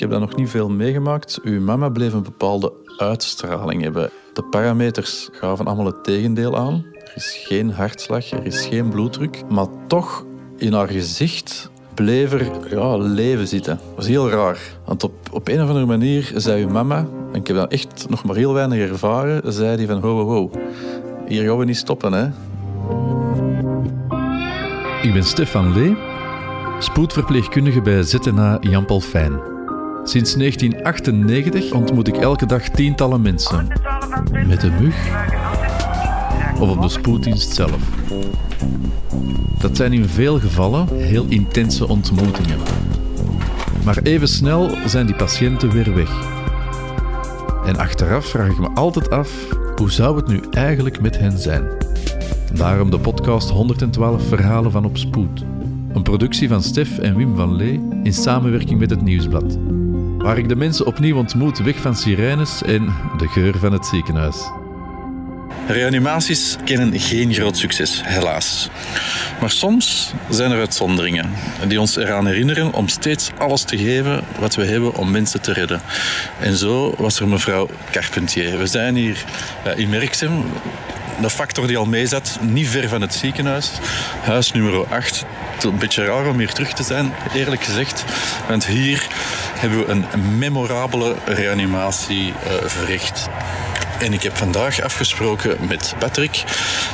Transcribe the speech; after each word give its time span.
heb 0.00 0.10
dat 0.10 0.20
nog 0.20 0.36
niet 0.36 0.48
veel 0.48 0.68
meegemaakt. 0.68 1.40
Uw 1.42 1.60
mama 1.60 1.88
bleef 1.88 2.12
een 2.12 2.22
bepaalde 2.22 2.72
uitstraling 2.98 3.82
hebben. 3.82 4.10
De 4.32 4.42
parameters 4.42 5.28
gaven 5.32 5.66
allemaal 5.66 5.86
het 5.86 6.04
tegendeel 6.04 6.56
aan. 6.56 6.84
Er 6.92 7.12
is 7.14 7.42
geen 7.44 7.70
hartslag, 7.70 8.30
er 8.30 8.46
is 8.46 8.66
geen 8.66 8.88
bloeddruk. 8.88 9.42
Maar 9.48 9.66
toch, 9.86 10.24
in 10.56 10.72
haar 10.72 10.88
gezicht 10.88 11.70
bleef 11.94 12.32
er 12.32 12.50
ja, 12.70 12.96
leven 12.96 13.48
zitten. 13.48 13.76
Dat 13.76 13.96
was 13.96 14.06
heel 14.06 14.30
raar. 14.30 14.58
Want 14.84 15.04
op, 15.04 15.12
op 15.32 15.48
een 15.48 15.62
of 15.62 15.68
andere 15.68 15.86
manier 15.86 16.32
zei 16.34 16.62
uw 16.62 16.70
mama, 16.70 17.06
en 17.32 17.40
ik 17.40 17.46
heb 17.46 17.56
dat 17.56 17.72
echt 17.72 18.06
nog 18.08 18.24
maar 18.24 18.36
heel 18.36 18.52
weinig 18.52 18.88
ervaren, 18.88 19.52
zei 19.52 19.76
die 19.76 19.86
van 19.86 20.00
ho, 20.00 20.16
ho, 20.16 20.26
ho. 20.26 20.50
Hier 21.26 21.48
gaan 21.48 21.58
we 21.58 21.64
niet 21.64 21.76
stoppen, 21.76 22.12
hè. 22.12 22.26
Ik 25.02 25.12
ben 25.12 25.24
Stefan 25.24 25.72
Lee, 25.72 25.96
spoedverpleegkundige 26.78 27.80
bij 27.80 28.02
ZNA 28.02 28.58
Jan 28.60 28.84
Paul 28.84 29.00
Fijn. 29.00 29.49
Sinds 30.10 30.34
1998 30.34 31.72
ontmoet 31.72 32.08
ik 32.08 32.16
elke 32.16 32.46
dag 32.46 32.68
tientallen 32.68 33.20
mensen. 33.20 33.66
Met 34.46 34.62
een 34.62 34.72
mug 34.80 35.08
of 36.60 36.70
op 36.70 36.82
de 36.82 36.88
spoeddienst 36.88 37.54
zelf. 37.54 37.78
Dat 39.58 39.76
zijn 39.76 39.92
in 39.92 40.04
veel 40.04 40.38
gevallen 40.38 40.88
heel 40.96 41.26
intense 41.28 41.88
ontmoetingen. 41.88 42.58
Maar 43.84 43.98
even 44.02 44.28
snel 44.28 44.70
zijn 44.86 45.06
die 45.06 45.14
patiënten 45.14 45.70
weer 45.70 45.94
weg. 45.94 46.10
En 47.64 47.76
achteraf 47.76 48.26
vraag 48.26 48.50
ik 48.50 48.58
me 48.58 48.70
altijd 48.74 49.10
af, 49.10 49.30
hoe 49.76 49.90
zou 49.90 50.16
het 50.16 50.26
nu 50.26 50.40
eigenlijk 50.50 51.00
met 51.00 51.18
hen 51.18 51.38
zijn? 51.38 51.64
Daarom 52.54 52.90
de 52.90 52.98
podcast 52.98 53.50
112 53.50 54.28
Verhalen 54.28 54.70
van 54.70 54.84
op 54.84 54.98
Spoed. 54.98 55.44
Een 55.92 56.02
productie 56.02 56.48
van 56.48 56.62
Stef 56.62 56.98
en 56.98 57.16
Wim 57.16 57.36
van 57.36 57.56
Lee 57.56 57.80
in 58.02 58.14
samenwerking 58.14 58.78
met 58.78 58.90
het 58.90 59.02
Nieuwsblad. 59.02 59.58
Waar 60.22 60.38
ik 60.38 60.48
de 60.48 60.56
mensen 60.56 60.86
opnieuw 60.86 61.16
ontmoet 61.16 61.58
weg 61.58 61.76
van 61.76 61.96
sirenes 61.96 62.62
en 62.62 62.94
de 63.16 63.28
geur 63.28 63.58
van 63.58 63.72
het 63.72 63.86
ziekenhuis. 63.86 64.36
Reanimaties 65.66 66.56
kennen 66.64 67.00
geen 67.00 67.34
groot 67.34 67.56
succes, 67.56 68.00
helaas. 68.04 68.68
Maar 69.40 69.50
soms 69.50 70.12
zijn 70.28 70.50
er 70.50 70.58
uitzonderingen 70.58 71.30
die 71.68 71.80
ons 71.80 71.96
eraan 71.96 72.26
herinneren 72.26 72.72
om 72.72 72.88
steeds 72.88 73.30
alles 73.38 73.62
te 73.62 73.78
geven 73.78 74.24
wat 74.38 74.54
we 74.54 74.64
hebben 74.64 74.94
om 74.94 75.10
mensen 75.10 75.40
te 75.40 75.52
redden. 75.52 75.80
En 76.40 76.56
zo 76.56 76.94
was 76.98 77.20
er 77.20 77.28
mevrouw 77.28 77.68
Carpentier. 77.90 78.58
We 78.58 78.66
zijn 78.66 78.94
hier 78.94 79.24
in 79.76 79.88
Merksem, 79.88 80.44
de 81.20 81.30
factor 81.30 81.66
die 81.66 81.78
al 81.78 81.86
mee 81.86 82.06
zat, 82.06 82.38
niet 82.40 82.68
ver 82.68 82.88
van 82.88 83.00
het 83.00 83.14
ziekenhuis. 83.14 83.70
Huis 84.22 84.52
nummer 84.52 84.86
8. 84.86 85.24
Het 85.54 85.64
is 85.64 85.64
een 85.64 85.78
beetje 85.78 86.04
raar 86.04 86.26
om 86.26 86.38
hier 86.38 86.52
terug 86.52 86.72
te 86.72 86.82
zijn, 86.82 87.12
eerlijk 87.34 87.64
gezegd. 87.64 88.04
Want 88.48 88.66
hier 88.66 89.06
hebben 89.60 89.86
we 89.86 89.92
een 89.92 90.38
memorabele 90.38 91.14
reanimatie 91.24 92.26
uh, 92.28 92.52
verricht. 92.64 93.28
En 93.98 94.12
ik 94.12 94.22
heb 94.22 94.36
vandaag 94.36 94.80
afgesproken 94.80 95.56
met 95.68 95.94
Patrick. 95.98 96.44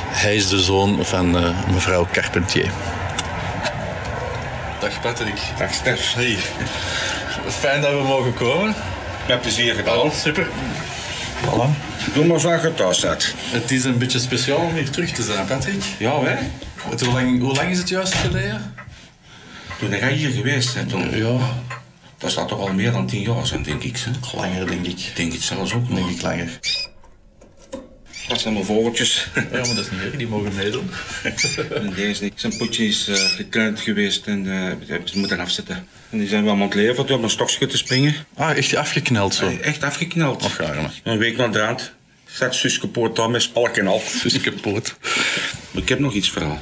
Hij 0.05 0.35
is 0.35 0.49
de 0.49 0.59
zoon 0.59 1.05
van 1.05 1.43
uh, 1.43 1.49
mevrouw 1.73 2.07
Carpentier. 2.11 2.71
Dag 4.79 5.01
Patrick. 5.01 5.39
Dag 5.57 5.73
Stef. 5.73 6.13
Hey. 6.13 6.37
Fijn 7.47 7.81
dat 7.81 7.91
we 7.91 8.01
mogen 8.01 8.33
komen. 8.33 8.75
Met 9.27 9.41
plezier 9.41 9.75
gedaan. 9.75 9.97
Oh, 9.97 10.13
super. 10.13 10.47
Voilà. 11.45 11.69
Doe 12.13 12.25
maar 12.25 12.39
zo 12.39 12.51
je 12.51 12.73
thuis. 12.73 13.05
Het 13.51 13.71
is 13.71 13.83
een 13.83 13.97
beetje 13.97 14.19
speciaal 14.19 14.57
om 14.57 14.73
hier 14.73 14.89
terug 14.89 15.11
te 15.11 15.23
zijn, 15.23 15.45
Patrick. 15.45 15.83
Ja, 15.97 16.21
hè? 16.21 16.35
Hoe 16.81 17.11
lang, 17.11 17.41
hoe 17.41 17.55
lang 17.55 17.69
is 17.69 17.77
het 17.77 17.89
juist 17.89 18.13
geleden? 18.13 18.75
Toen 19.79 19.89
jij 19.89 20.11
hier 20.11 20.29
geweest 20.29 20.73
bent, 20.73 20.89
toen... 20.89 21.17
Ja. 21.17 21.37
Dat 22.17 22.31
staat 22.31 22.47
toch 22.47 22.59
al 22.59 22.73
meer 22.73 22.91
dan 22.91 23.07
tien 23.07 23.21
jaar 23.21 23.47
zijn, 23.47 23.63
denk 23.63 23.83
ik. 23.83 23.97
Hè? 23.97 24.37
Langer, 24.37 24.67
denk 24.67 24.85
ik. 24.85 25.11
Denk 25.15 25.33
het 25.33 25.41
zelfs 25.41 25.73
ook 25.73 25.89
nog. 25.89 25.97
Denk 25.97 26.09
ik 26.09 26.21
langer. 26.21 26.59
Dat 28.27 28.39
zijn 28.39 28.53
mijn 28.53 28.65
vogeltjes. 28.65 29.27
Ja, 29.35 29.41
maar 29.51 29.75
dat 29.75 29.77
is 29.77 29.91
niet 29.91 30.01
erg, 30.01 30.15
die 30.15 30.27
mogen 30.27 30.55
meedoen. 30.55 30.89
en 31.73 31.93
deze 31.95 32.23
niet. 32.23 32.33
Zijn 32.35 32.57
potje 32.57 32.85
is 32.85 33.09
uh, 33.51 33.67
geweest 33.75 34.25
en 34.27 34.45
uh, 34.45 34.53
hebben 34.87 35.09
ze 35.09 35.19
moeten 35.19 35.39
afzetten. 35.39 35.87
En 36.09 36.17
die 36.17 36.27
zijn 36.27 36.43
wel 36.43 36.53
aan 36.53 36.61
het 36.61 36.73
leven, 36.73 37.05
die 37.05 37.15
op 37.15 37.23
een 37.23 37.29
stokje 37.29 37.67
te 37.67 37.77
springen. 37.77 38.15
Ah, 38.33 38.57
echt 38.57 38.75
afgekneld 38.75 39.33
zo? 39.33 39.49
Uh, 39.49 39.65
echt 39.65 39.83
afgekneld. 39.83 40.43
Och, 40.43 40.57
ja, 40.57 40.91
Een 41.03 41.17
week 41.17 41.37
naar 41.37 41.51
draad. 41.51 41.91
Zet 42.25 42.55
zus 42.55 42.79
kapot 42.79 43.15
dan 43.15 43.31
met 43.31 43.41
spalk 43.41 43.77
en 43.77 43.87
al. 43.87 44.01
Kapot. 44.43 44.95
Maar 45.71 45.81
ik 45.81 45.89
heb 45.89 45.99
nog 45.99 46.13
iets 46.13 46.31
verhaal. 46.31 46.59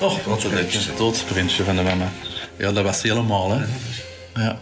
Oh, 0.00 0.26
wat 0.26 0.44
een 0.44 0.50
beetje. 0.50 0.78
Het 0.78 0.96
doodsprintje 0.96 1.64
van 1.64 1.76
de 1.76 1.82
mama. 1.82 2.12
Ja, 2.58 2.72
dat 2.72 2.84
was 2.84 3.02
helemaal, 3.02 3.50
hè. 3.50 3.64
Ja. 4.34 4.58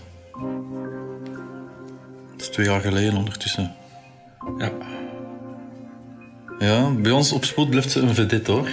Dat 2.30 2.40
is 2.40 2.48
twee 2.48 2.66
jaar 2.66 2.80
geleden 2.80 3.16
ondertussen. 3.16 3.74
Ja. 4.58 4.72
Ja, 6.58 6.90
bij 6.90 7.10
ons 7.10 7.32
op 7.32 7.44
spoed 7.44 7.70
blijft 7.70 7.90
ze 7.90 8.00
een 8.00 8.14
vedette, 8.14 8.52
hoor. 8.52 8.68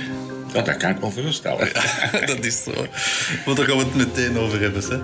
Ja, 0.54 0.62
dat 0.62 0.78
kan 0.78 0.90
ik 0.90 0.98
wel 0.98 1.12
voorstellen. 1.12 1.70
Ja, 1.74 2.26
dat 2.34 2.46
is 2.46 2.64
zo. 2.64 2.72
Want 3.46 3.58
daar 3.58 3.66
gaan 3.66 3.78
we 3.78 3.84
het 3.84 3.96
meteen 3.96 4.38
over 4.38 4.62
hebben, 4.62 4.84
hè. 4.90 5.00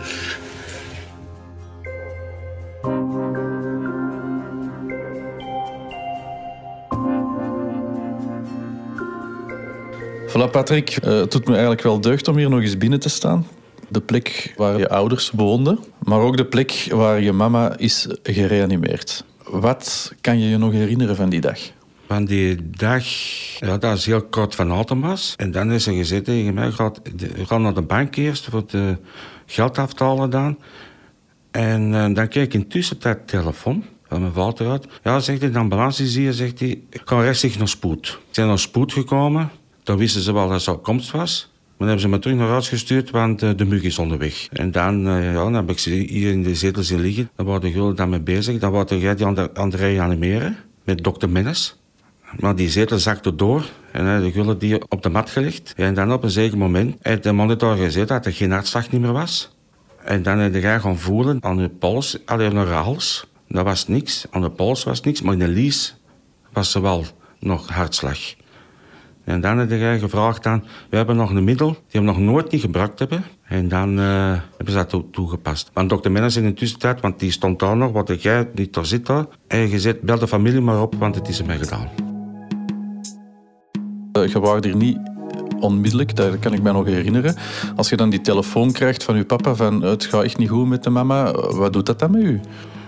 Voilà, 10.27 10.51
Patrick. 10.51 10.97
Uh, 11.03 11.19
het 11.19 11.31
doet 11.31 11.45
me 11.45 11.51
eigenlijk 11.51 11.81
wel 11.81 12.01
deugd 12.01 12.27
om 12.27 12.37
hier 12.37 12.49
nog 12.49 12.61
eens 12.61 12.77
binnen 12.77 12.99
te 12.99 13.09
staan. 13.09 13.47
De 13.89 14.01
plek 14.01 14.53
waar 14.57 14.77
je 14.77 14.89
ouders 14.89 15.31
woonden, 15.35 15.79
maar 16.03 16.19
ook 16.19 16.37
de 16.37 16.45
plek 16.45 16.87
waar 16.91 17.21
je 17.21 17.31
mama 17.31 17.77
is 17.77 18.07
gereanimeerd. 18.23 19.23
Wat 19.43 20.13
kan 20.21 20.39
je 20.39 20.49
je 20.49 20.57
nog 20.57 20.71
herinneren 20.71 21.15
van 21.15 21.29
die 21.29 21.41
dag? 21.41 21.59
Van 22.07 22.25
die 22.25 22.69
dag, 22.69 23.03
ja, 23.59 23.77
dat 23.77 23.97
is 23.97 24.05
heel 24.05 24.23
kort 24.23 24.55
van 24.55 24.71
auto 24.71 24.99
was. 24.99 25.33
En 25.37 25.51
dan 25.51 25.71
is 25.71 25.87
er 25.87 25.93
gezet 25.93 26.25
tegen 26.25 26.53
mij, 26.53 26.71
gaat, 26.71 27.01
ga 27.43 27.57
naar 27.57 27.73
de 27.73 27.81
bank 27.81 28.15
eerst 28.15 28.45
voor 28.45 28.59
het 28.59 28.73
uh, 28.73 28.91
geld 29.45 29.77
af 29.77 29.93
te 29.93 30.03
halen 30.03 30.29
dan. 30.29 30.57
En 31.51 31.91
uh, 31.91 32.01
dan 32.01 32.27
kijk 32.27 32.35
ik 32.35 32.53
intussen 32.53 32.99
de 32.99 33.17
telefoon 33.25 33.83
van 34.07 34.21
mijn 34.21 34.33
vader 34.33 34.69
uit. 34.69 34.87
Ja, 35.03 35.19
zegt 35.19 35.41
hij, 35.41 35.51
de 35.51 35.59
ambulance 35.59 36.03
is 36.03 36.15
hier, 36.15 36.33
zegt 36.33 36.59
hij, 36.59 36.81
ga 36.89 37.21
rechtstreeks 37.21 37.57
naar 37.57 37.67
spoed. 37.67 38.07
Ik 38.07 38.35
zijn 38.35 38.47
naar 38.47 38.59
spoed 38.59 38.93
gekomen. 38.93 39.49
Dan 39.83 39.97
wisten 39.97 40.21
ze 40.21 40.33
wel 40.33 40.49
dat 40.49 40.65
het 40.65 40.81
komst 40.81 41.11
was. 41.11 41.51
Maar 41.79 41.87
dan 41.87 41.97
hebben 41.97 42.13
ze 42.13 42.15
me 42.17 42.19
terug 42.19 42.37
naar 42.37 42.53
huis 42.53 42.69
gestuurd, 42.69 43.09
want 43.09 43.43
uh, 43.43 43.49
de 43.55 43.65
mug 43.65 43.83
is 43.83 43.99
onderweg. 43.99 44.47
En 44.51 44.71
dan, 44.71 45.07
uh, 45.07 45.23
ja, 45.23 45.33
dan 45.33 45.53
heb 45.53 45.69
ik 45.69 45.79
ze 45.79 45.89
hier 45.89 46.31
in 46.31 46.43
de 46.43 46.55
zetel 46.55 46.83
zien 46.83 46.99
liggen. 46.99 47.29
Dan 47.35 47.45
waren 47.45 47.61
de 47.61 47.71
gulden 47.71 47.95
dan 47.95 48.09
mee 48.09 48.19
bezig. 48.19 48.59
Dan 48.59 48.71
waren 48.71 48.99
jij 48.99 49.15
die 49.15 49.25
aan, 49.25 49.69
de, 49.69 49.77
reanimeren 49.77 50.57
met 50.83 51.03
dokter 51.03 51.29
Mennes. 51.29 51.79
Maar 52.39 52.55
die 52.55 52.69
zetel 52.69 52.99
zakte 52.99 53.35
door 53.35 53.69
en 53.91 54.05
hij 54.05 54.19
de 54.19 54.31
gulden 54.31 54.57
die 54.57 54.89
op 54.89 55.03
de 55.03 55.09
mat 55.09 55.29
gelegd. 55.29 55.73
En 55.75 55.93
dan 55.93 56.13
op 56.13 56.23
een 56.23 56.29
zeker 56.29 56.57
moment 56.57 56.95
heeft 57.01 57.23
de 57.23 57.31
monitor 57.31 57.75
gezet 57.75 58.07
dat 58.07 58.25
er 58.25 58.33
geen 58.33 58.51
hartslag 58.51 58.91
meer 58.91 59.11
was. 59.11 59.55
En 60.03 60.23
dan 60.23 60.37
heb 60.37 60.53
je 60.53 60.61
gaan 60.61 60.97
voelen 60.97 61.43
aan 61.43 61.57
je 61.57 61.69
pols, 61.69 62.17
alleen 62.25 62.49
de 62.49 62.57
hals. 62.59 63.27
Dat 63.47 63.63
was 63.63 63.87
niks, 63.87 64.25
aan 64.29 64.41
de 64.41 64.49
pols 64.51 64.83
was 64.83 65.01
niks, 65.01 65.21
maar 65.21 65.33
in 65.33 65.39
de 65.39 65.47
lies 65.47 65.95
was 66.53 66.75
er 66.75 66.81
wel 66.81 67.05
nog 67.39 67.69
hartslag. 67.69 68.19
En 69.29 69.41
dan 69.41 69.57
heb 69.57 69.69
jij 69.69 69.99
gevraagd 69.99 70.45
aan, 70.45 70.63
we 70.89 70.97
hebben 70.97 71.15
nog 71.15 71.29
een 71.29 71.43
middel 71.43 71.77
die 71.87 72.01
we 72.01 72.07
nog 72.07 72.19
nooit 72.19 72.51
niet 72.51 72.61
gebruikt 72.61 72.99
hebben. 72.99 73.23
En 73.43 73.67
dan 73.67 73.99
uh, 73.99 74.05
hebben 74.57 74.71
ze 74.71 74.73
dat 74.73 74.89
toe, 74.89 75.03
toegepast. 75.11 75.71
Want 75.73 75.89
dokter 75.89 76.11
Mennes 76.11 76.35
in 76.35 76.43
de 76.43 76.53
tussentijd, 76.53 77.01
want 77.01 77.19
die 77.19 77.31
stond 77.31 77.59
daar 77.59 77.77
nog, 77.77 77.91
wat 77.91 78.21
jij 78.21 78.49
niet 78.53 78.73
daar 78.73 78.85
zit 78.85 79.05
daar. 79.05 79.25
En 79.47 79.69
je 79.69 79.79
zegt, 79.79 80.01
bel 80.01 80.19
de 80.19 80.27
familie 80.27 80.61
maar 80.61 80.81
op, 80.81 80.95
want 80.95 81.15
het 81.15 81.27
is 81.27 81.39
ermee 81.39 81.57
gedaan. 81.57 81.89
Uh, 84.17 84.27
je 84.27 84.39
was 84.39 84.63
hier 84.63 84.75
niet 84.75 84.97
onmiddellijk, 85.59 86.15
dat 86.15 86.39
kan 86.39 86.53
ik 86.53 86.61
me 86.61 86.71
nog 86.71 86.85
herinneren. 86.85 87.35
Als 87.75 87.89
je 87.89 87.95
dan 87.95 88.09
die 88.09 88.21
telefoon 88.21 88.71
krijgt 88.71 89.03
van 89.03 89.15
je 89.15 89.25
papa 89.25 89.55
van 89.55 89.81
het 89.81 90.05
gaat 90.05 90.23
echt 90.23 90.37
niet 90.37 90.49
goed 90.49 90.67
met 90.67 90.83
de 90.83 90.89
mama, 90.89 91.31
wat 91.31 91.73
doet 91.73 91.85
dat 91.85 91.99
dan 91.99 92.11
met 92.11 92.21
u? 92.21 92.39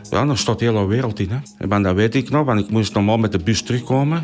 Ja, 0.10 0.26
dan 0.26 0.38
staat 0.38 0.60
de 0.60 0.66
hele 0.66 0.86
wereld 0.86 1.20
in. 1.20 1.30
Hè. 1.30 1.68
En 1.68 1.84
dat 1.84 1.96
weet 1.96 2.16
ik 2.16 2.30
nog, 2.30 2.46
want 2.46 2.60
ik 2.60 2.70
moest 2.70 2.94
normaal 2.94 3.18
met 3.18 3.32
de 3.32 3.40
bus 3.40 3.62
terugkomen. 3.62 4.24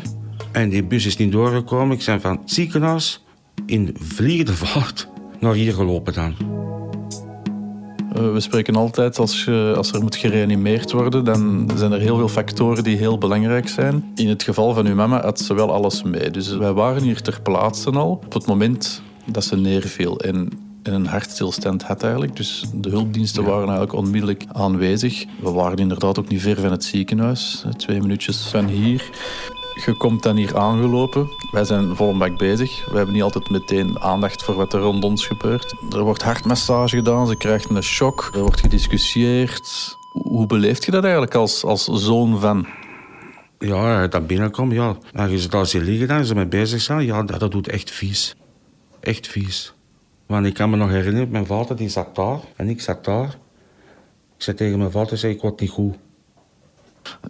En 0.52 0.68
die 0.68 0.84
bus 0.84 1.06
is 1.06 1.16
niet 1.16 1.32
doorgekomen. 1.32 1.98
Ik 1.98 2.04
ben 2.04 2.20
van 2.20 2.38
het 2.40 2.50
ziekenhuis 2.50 3.24
in 3.66 3.96
vliegende 4.00 4.54
vaart 4.54 5.08
naar 5.40 5.54
hier 5.54 5.72
gelopen 5.72 6.12
dan. 6.12 6.34
Uh, 8.16 8.32
we 8.32 8.40
spreken 8.40 8.76
altijd, 8.76 9.18
als, 9.18 9.44
je, 9.44 9.74
als 9.76 9.92
er 9.92 10.02
moet 10.02 10.16
gereanimeerd 10.16 10.92
worden, 10.92 11.24
dan 11.24 11.70
zijn 11.74 11.92
er 11.92 12.00
heel 12.00 12.16
veel 12.16 12.28
factoren 12.28 12.84
die 12.84 12.96
heel 12.96 13.18
belangrijk 13.18 13.68
zijn. 13.68 14.04
In 14.14 14.28
het 14.28 14.42
geval 14.42 14.74
van 14.74 14.86
uw 14.86 14.94
mama 14.94 15.20
had 15.20 15.40
ze 15.40 15.54
wel 15.54 15.72
alles 15.72 16.02
mee. 16.02 16.30
Dus 16.30 16.56
wij 16.56 16.72
waren 16.72 17.02
hier 17.02 17.22
ter 17.22 17.40
plaatse 17.42 17.90
al 17.90 18.10
op 18.10 18.32
het 18.32 18.46
moment 18.46 19.02
dat 19.24 19.44
ze 19.44 19.56
neerviel. 19.56 20.20
En 20.20 20.66
en 20.88 20.94
een 20.94 21.06
hartstilstand 21.06 21.82
had 21.82 22.02
eigenlijk. 22.02 22.36
Dus 22.36 22.64
de 22.74 22.88
hulpdiensten 22.88 23.44
waren 23.44 23.68
eigenlijk 23.68 23.92
onmiddellijk 23.92 24.44
aanwezig. 24.52 25.24
We 25.40 25.50
waren 25.50 25.78
inderdaad 25.78 26.18
ook 26.18 26.28
niet 26.28 26.40
ver 26.40 26.60
van 26.60 26.70
het 26.70 26.84
ziekenhuis. 26.84 27.64
Twee 27.76 28.00
minuutjes 28.00 28.46
van 28.46 28.66
hier. 28.66 29.10
Je 29.84 29.94
komt 29.96 30.22
dan 30.22 30.36
hier 30.36 30.56
aangelopen. 30.56 31.28
Wij 31.50 31.64
zijn 31.64 31.96
vol 31.96 32.16
bezig. 32.36 32.84
We 32.90 32.96
hebben 32.96 33.14
niet 33.14 33.22
altijd 33.22 33.50
meteen 33.50 34.00
aandacht 34.00 34.42
voor 34.42 34.54
wat 34.54 34.72
er 34.72 34.80
rond 34.80 35.04
ons 35.04 35.26
gebeurt. 35.26 35.74
Er 35.90 36.02
wordt 36.02 36.22
hartmassage 36.22 36.96
gedaan, 36.96 37.26
ze 37.26 37.36
krijgt 37.36 37.70
een 37.70 37.82
shock. 37.82 38.30
Er 38.34 38.40
wordt 38.40 38.60
gediscussieerd. 38.60 39.96
Hoe 40.12 40.46
beleeft 40.46 40.84
je 40.84 40.90
dat 40.90 41.02
eigenlijk 41.02 41.34
als, 41.34 41.64
als 41.64 41.84
zoon 41.84 42.40
van? 42.40 42.66
Ja, 43.58 44.06
dat 44.06 44.26
binnenkomt, 44.26 44.72
ja. 44.72 44.96
En 45.12 45.30
je 45.30 45.38
zit 45.38 45.50
daar 45.50 45.66
zien 45.66 45.82
liggen 45.82 46.08
en 46.08 46.24
ze 46.24 46.34
mee 46.34 46.46
bezig 46.46 46.80
zijn, 46.80 47.04
ja, 47.04 47.22
dat, 47.22 47.40
dat 47.40 47.50
doet 47.50 47.68
echt 47.68 47.90
vies. 47.90 48.36
Echt 49.00 49.26
vies. 49.26 49.74
Want 50.26 50.46
ik 50.46 50.54
kan 50.54 50.70
me 50.70 50.76
nog 50.76 50.90
herinneren, 50.90 51.30
mijn 51.30 51.46
vader 51.46 51.76
die 51.76 51.88
zat 51.88 52.14
daar 52.14 52.40
en 52.56 52.68
ik 52.68 52.80
zat 52.80 53.04
daar. 53.04 53.38
Ik 54.36 54.44
zei 54.44 54.56
tegen 54.56 54.78
mijn 54.78 54.90
vader, 54.90 55.18
zei, 55.18 55.32
ik 55.32 55.40
word 55.40 55.60
niet 55.60 55.70
goed. 55.70 55.96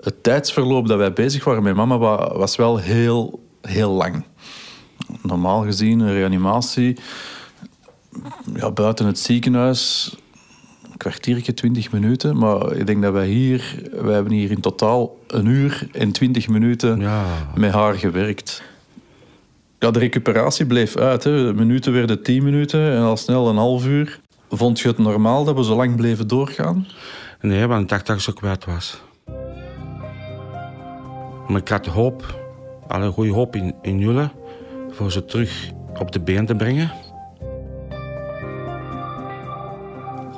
Het 0.01 0.23
tijdsverloop 0.23 0.89
dat 0.89 0.99
wij 0.99 1.13
bezig 1.13 1.45
waren 1.45 1.63
met 1.63 1.75
mama 1.75 1.99
was 2.39 2.57
wel 2.57 2.77
heel, 2.77 3.43
heel 3.63 3.91
lang. 3.91 4.25
Normaal 5.23 5.63
gezien, 5.63 6.01
een 6.01 6.13
reanimatie, 6.13 6.97
ja, 8.55 8.71
buiten 8.71 9.07
het 9.07 9.19
ziekenhuis, 9.19 10.13
een 10.91 10.97
kwartiertje, 10.97 11.55
twintig 11.55 11.93
minuten. 11.93 12.39
Maar 12.39 12.73
ik 12.77 12.87
denk 12.87 13.03
dat 13.03 13.13
wij 13.13 13.27
hier, 13.27 13.83
wij 13.93 14.15
hebben 14.15 14.33
hier 14.33 14.51
in 14.51 14.61
totaal 14.61 15.17
een 15.27 15.47
uur 15.47 15.89
en 15.93 16.13
twintig 16.13 16.49
minuten 16.49 17.01
Ja. 17.01 17.25
met 17.55 17.73
haar 17.73 17.95
gewerkt. 17.95 18.63
Ja, 19.79 19.91
de 19.91 19.99
recuperatie 19.99 20.67
bleef 20.67 20.97
uit. 20.97 21.25
Hè. 21.25 21.47
De 21.47 21.55
minuten 21.55 21.93
werden 21.93 22.23
tien 22.23 22.43
minuten 22.45 22.93
en 22.93 23.03
al 23.03 23.17
snel 23.17 23.49
een 23.49 23.57
half 23.57 23.87
uur. 23.87 24.21
Vond 24.51 24.81
je 24.81 24.89
het 24.89 24.99
normaal 24.99 25.45
dat 25.45 25.57
we 25.57 25.65
zo 25.65 25.77
lang 25.77 25.97
bleven 25.97 26.29
doorgaan? 26.29 26.87
Nee, 27.41 27.67
want 27.67 27.83
ik 27.83 27.89
dacht 27.89 28.07
dat 28.07 28.17
ik 28.17 28.23
zo 28.23 28.33
kwijt 28.33 28.65
was. 28.65 29.01
Maar 31.49 31.61
ik 31.61 31.69
had 31.69 31.87
hoop, 31.87 32.39
al 32.89 33.03
een 33.03 33.13
goede 33.13 33.33
hoop 33.33 33.57
in, 33.57 33.75
in 33.83 33.99
jullie, 33.99 34.29
voor 34.91 35.13
ze 35.13 35.25
terug 35.25 35.71
op 35.99 36.13
de 36.13 36.21
been 36.21 36.47
te 36.47 36.55
brengen. 36.55 36.91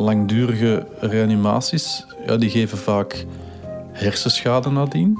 langdurige 0.00 0.86
reanimaties, 1.00 2.06
ja, 2.26 2.36
die 2.36 2.50
geven 2.50 2.78
vaak 2.78 3.24
hersenschade 3.92 4.70
nadien. 4.70 5.18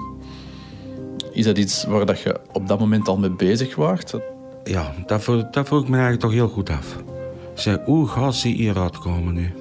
Is 1.33 1.45
dat 1.45 1.59
iets 1.59 1.85
waar 1.85 2.07
dat 2.07 2.21
je 2.21 2.41
op 2.53 2.69
dat 2.69 2.79
moment 2.79 3.09
al 3.09 3.19
mee 3.19 3.31
bezig 3.31 3.75
waart? 3.75 4.15
Ja, 4.65 4.93
dat 5.07 5.23
vroeg, 5.23 5.51
dat 5.51 5.67
vroeg 5.67 5.83
ik 5.83 5.89
me 5.89 5.93
eigenlijk 5.93 6.23
toch 6.23 6.33
heel 6.33 6.49
goed 6.49 6.71
af. 6.71 6.97
Ik 7.55 7.61
zei, 7.61 7.79
hoe 7.85 8.09
gaat 8.09 8.35
ze 8.35 8.49
hieruit 8.49 8.99
komen 8.99 9.35
nu? 9.35 9.53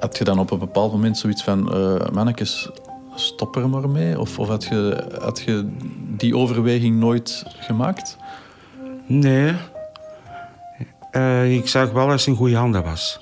Had 0.00 0.18
je 0.18 0.24
dan 0.24 0.38
op 0.38 0.50
een 0.50 0.58
bepaald 0.58 0.92
moment 0.92 1.18
zoiets 1.18 1.42
van... 1.42 1.72
eh 1.72 2.10
mannetjes, 2.12 2.70
stop 3.16 3.56
er 3.56 3.68
maar 3.68 3.88
mee? 3.88 4.20
Of, 4.20 4.38
of 4.38 4.48
had, 4.48 4.64
je, 4.64 5.06
had 5.20 5.40
je 5.40 5.68
die 6.16 6.36
overweging 6.36 6.96
nooit 6.96 7.44
gemaakt? 7.46 8.16
Nee. 9.06 9.54
Eh, 11.10 11.54
ik 11.54 11.68
zag 11.68 11.92
wel 11.92 12.06
dat 12.06 12.20
ze 12.20 12.30
in 12.30 12.36
goede 12.36 12.56
handen 12.56 12.84
was. 12.84 13.20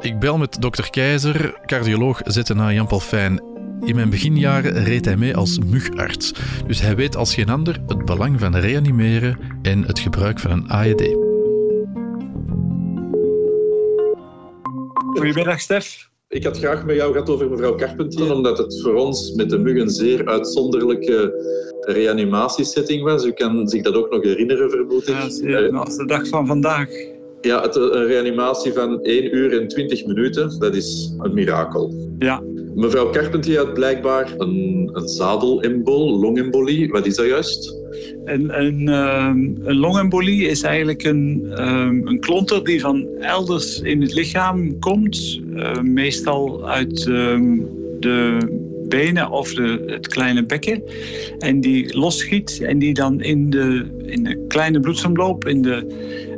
Ik 0.00 0.18
bel 0.18 0.38
met 0.38 0.60
dokter 0.60 0.90
Keizer, 0.90 1.60
cardioloog 1.66 2.20
ZNA 2.24 2.72
Jan 2.72 2.86
Palfijn. 2.86 3.53
In 3.84 3.94
mijn 3.94 4.10
beginjaren 4.10 4.84
reed 4.84 5.04
hij 5.04 5.16
mee 5.16 5.36
als 5.36 5.58
mugarts. 5.58 6.32
Dus 6.66 6.80
hij 6.80 6.96
weet 6.96 7.16
als 7.16 7.34
geen 7.34 7.48
ander 7.48 7.80
het 7.86 8.04
belang 8.04 8.40
van 8.40 8.56
reanimeren 8.56 9.38
en 9.62 9.82
het 9.82 9.98
gebruik 9.98 10.38
van 10.38 10.50
een 10.50 10.68
AED. 10.68 11.16
Goedemiddag, 15.14 15.60
Stef. 15.60 16.08
Ik 16.28 16.44
had 16.44 16.58
graag 16.58 16.84
met 16.84 16.96
jou 16.96 17.12
gehad 17.12 17.30
over 17.30 17.50
mevrouw 17.50 17.74
Carpentier, 17.74 18.32
omdat 18.32 18.58
het 18.58 18.82
voor 18.82 18.94
ons 18.94 19.32
met 19.32 19.50
de 19.50 19.58
mug 19.58 19.80
een 19.80 19.90
zeer 19.90 20.26
uitzonderlijke 20.26 21.32
reanimatiesetting 21.80 23.02
was. 23.02 23.24
U 23.24 23.32
kan 23.32 23.68
zich 23.68 23.82
dat 23.82 23.94
ook 23.94 24.10
nog 24.10 24.22
herinneren, 24.22 24.70
vermoed 24.70 25.08
ik. 25.08 25.48
Ja, 25.48 25.78
als 25.78 25.96
de 25.96 26.06
dag 26.06 26.28
van 26.28 26.46
vandaag. 26.46 27.13
Ja, 27.44 27.62
het, 27.62 27.76
een 27.76 28.06
reanimatie 28.06 28.72
van 28.72 29.02
1 29.02 29.34
uur 29.36 29.60
en 29.60 29.68
20 29.68 30.06
minuten, 30.06 30.58
dat 30.58 30.74
is 30.74 31.14
een 31.18 31.34
mirakel. 31.34 31.94
Ja, 32.18 32.42
Mevrouw 32.74 33.10
Carpentier 33.10 33.58
had 33.58 33.74
blijkbaar 33.74 34.34
een, 34.38 34.90
een 34.92 35.08
zadelembol, 35.08 36.18
longembolie. 36.18 36.88
Wat 36.90 37.06
is 37.06 37.16
dat 37.16 37.26
juist? 37.26 37.82
een, 38.24 38.60
een, 38.60 38.88
ehm, 38.88 39.68
een 39.68 39.76
longembolie 39.76 40.48
is 40.48 40.62
eigenlijk 40.62 41.04
een, 41.04 41.46
ehm, 41.54 42.06
een 42.06 42.20
klonter 42.20 42.64
die 42.64 42.80
van 42.80 43.06
elders 43.20 43.80
in 43.80 44.00
het 44.00 44.14
lichaam 44.14 44.78
komt. 44.78 45.42
eh, 45.56 45.80
meestal 45.80 46.68
uit 46.68 47.06
ehm, 47.06 47.58
de 48.00 48.38
benen 48.88 49.30
of 49.30 49.54
de, 49.54 49.82
het 49.86 50.08
kleine 50.08 50.44
bekken. 50.44 50.82
En 51.38 51.60
die 51.60 51.96
losschiet 51.96 52.60
en 52.62 52.78
die 52.78 52.94
dan 52.94 53.20
in 53.20 53.50
de, 53.50 53.86
in 54.06 54.24
de 54.24 54.44
kleine 54.48 54.80
bloedsomloop, 54.80 55.46
in 55.46 55.62
de 55.62 55.86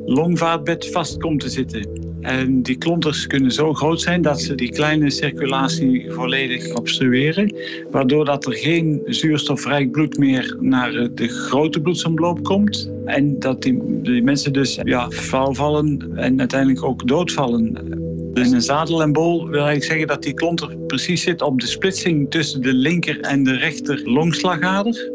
longvaatbed 0.06 0.90
vast 0.90 1.18
komt 1.18 1.40
te 1.40 1.48
zitten. 1.48 2.06
En 2.20 2.62
die 2.62 2.76
klonters 2.76 3.26
kunnen 3.26 3.50
zo 3.50 3.74
groot 3.74 4.00
zijn 4.00 4.22
dat 4.22 4.40
ze 4.40 4.54
die 4.54 4.70
kleine 4.70 5.10
circulatie 5.10 6.10
volledig 6.10 6.74
obstrueren. 6.74 7.54
Waardoor 7.90 8.24
dat 8.24 8.46
er 8.46 8.52
geen 8.52 9.02
zuurstofrijk 9.06 9.90
bloed 9.90 10.18
meer 10.18 10.56
naar 10.60 10.94
eh, 10.94 11.08
de 11.14 11.28
grote 11.28 11.80
bloedsomloop 11.80 12.42
komt. 12.42 12.90
En 13.04 13.38
dat 13.38 13.62
die, 13.62 14.22
mensen 14.22 14.52
dus 14.52 14.78
ja, 14.82 15.10
vallen 15.10 16.12
en 16.14 16.38
uiteindelijk 16.38 16.84
ook 16.84 17.08
doodvallen. 17.08 17.94
Dus 18.32 18.50
een 18.50 18.62
zadelembool 18.62 19.38
wil 19.38 19.52
eigenlijk 19.52 19.84
zeggen 19.84 20.06
dat 20.06 20.22
die 20.22 20.34
klonter 20.34 20.76
precies 20.86 21.22
zit 21.22 21.42
op 21.42 21.60
de 21.60 21.66
splitsing 21.66 22.30
tussen 22.30 22.62
de 22.62 22.72
linker 22.72 23.20
en 23.20 23.44
de 23.44 23.56
rechter 23.56 24.02
longslagader. 24.04 25.10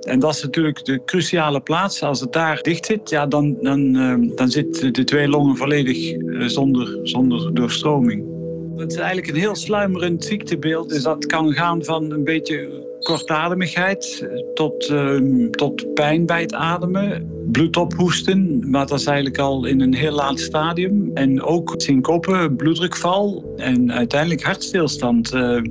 En 0.00 0.18
dat 0.18 0.34
is 0.34 0.42
natuurlijk 0.42 0.84
de 0.84 1.04
cruciale 1.04 1.60
plaats. 1.60 2.02
Als 2.02 2.20
het 2.20 2.32
daar 2.32 2.62
dicht 2.62 2.86
zit, 2.86 3.10
ja, 3.10 3.26
dan, 3.26 3.56
dan, 3.60 3.96
eh, 3.96 4.36
dan 4.36 4.50
zitten 4.50 4.92
de 4.92 5.04
twee 5.04 5.28
longen 5.28 5.56
volledig 5.56 6.12
eh, 6.12 6.46
zonder, 6.46 6.98
zonder 7.02 7.54
doorstroming. 7.54 8.30
Het 8.76 8.92
is 8.92 8.98
eigenlijk 8.98 9.28
een 9.28 9.40
heel 9.40 9.54
sluimerend 9.54 10.24
ziektebeeld. 10.24 10.88
Dus 10.88 11.02
dat 11.02 11.26
kan 11.26 11.52
gaan 11.52 11.84
van 11.84 12.10
een 12.10 12.24
beetje 12.24 12.88
kortademigheid 13.00 14.26
eh, 14.30 14.54
tot, 14.54 14.88
ehm, 14.88 15.50
tot 15.50 15.94
pijn 15.94 16.26
bij 16.26 16.40
het 16.40 16.54
ademen, 16.54 17.30
bloedophoesten, 17.52 18.70
maar 18.70 18.86
dat 18.86 19.00
is 19.00 19.06
eigenlijk 19.06 19.38
al 19.38 19.64
in 19.64 19.80
een 19.80 19.94
heel 19.94 20.12
laat 20.12 20.40
stadium. 20.40 21.10
En 21.14 21.42
ook 21.42 21.74
syncope, 21.76 22.52
bloeddrukval 22.56 23.52
en 23.56 23.92
uiteindelijk 23.92 24.42
hartstilstand. 24.42 25.32
eh, 25.32 25.62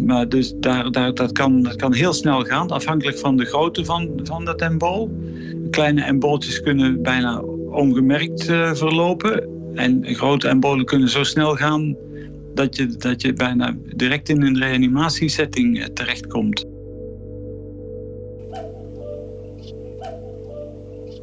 maar 0.00 0.28
dus 0.28 0.52
daar, 0.56 0.90
daar, 0.90 1.14
dat, 1.14 1.32
kan, 1.32 1.62
dat 1.62 1.76
kan 1.76 1.92
heel 1.92 2.12
snel 2.12 2.44
gaan, 2.44 2.70
afhankelijk 2.70 3.18
van 3.18 3.36
de 3.36 3.44
grootte 3.44 3.84
van, 3.84 4.20
van 4.22 4.44
dat 4.44 4.60
embool. 4.60 5.10
Kleine 5.70 6.02
embooltjes 6.02 6.60
kunnen 6.60 7.02
bijna 7.02 7.40
ongemerkt 7.70 8.48
eh, 8.48 8.74
verlopen. 8.74 9.48
En 9.74 10.04
grote 10.04 10.48
embolen 10.48 10.84
kunnen 10.84 11.08
zo 11.08 11.22
snel 11.22 11.54
gaan 11.54 11.96
dat 12.54 12.76
je, 12.76 12.86
dat 12.86 13.22
je 13.22 13.32
bijna 13.32 13.76
direct 13.96 14.28
in 14.28 14.42
een 14.42 14.58
reanimatiesetting 14.58 15.80
eh, 15.80 15.84
terechtkomt. 15.84 16.64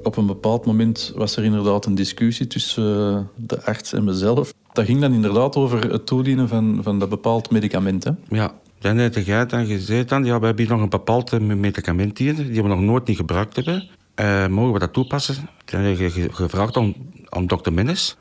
Op 0.03 0.17
een 0.17 0.25
bepaald 0.25 0.65
moment 0.65 1.13
was 1.15 1.37
er 1.37 1.43
inderdaad 1.43 1.85
een 1.85 1.95
discussie 1.95 2.47
tussen 2.47 2.83
eh, 2.83 3.19
de 3.35 3.63
arts 3.63 3.93
en 3.93 4.03
mezelf. 4.03 4.53
Dat 4.73 4.85
ging 4.85 5.01
dan 5.01 5.13
inderdaad 5.13 5.55
over 5.55 5.91
het 5.91 6.05
toedienen 6.05 6.47
van, 6.47 6.79
van 6.81 6.99
dat 6.99 7.09
bepaald 7.09 7.51
medicament. 7.51 8.03
Hè? 8.03 8.11
Ja, 8.29 8.53
dan 8.79 8.97
heb 8.97 9.15
jij 9.15 9.45
dan 9.45 9.65
gezegd, 9.65 10.09
dan, 10.09 10.25
ja, 10.25 10.39
we 10.39 10.45
hebben 10.45 10.65
hier 10.65 10.73
nog 10.73 10.83
een 10.83 10.89
bepaald 10.89 11.33
eh, 11.33 11.39
medicament 11.39 12.17
hier, 12.17 12.35
die 12.35 12.61
we 12.61 12.67
nog 12.67 12.79
nooit 12.79 13.07
niet 13.07 13.17
gebruikt 13.17 13.55
hebben. 13.55 13.87
Eh, 14.15 14.47
mogen 14.47 14.73
we 14.73 14.79
dat 14.79 14.93
toepassen? 14.93 15.49
Dan 15.65 15.81
heb 15.81 15.97
je 15.97 16.09
ge- 16.09 16.33
gevraagd 16.33 16.77
aan, 16.77 16.93
aan 17.29 17.47
dokter 17.47 17.73
Mennis. 17.73 18.17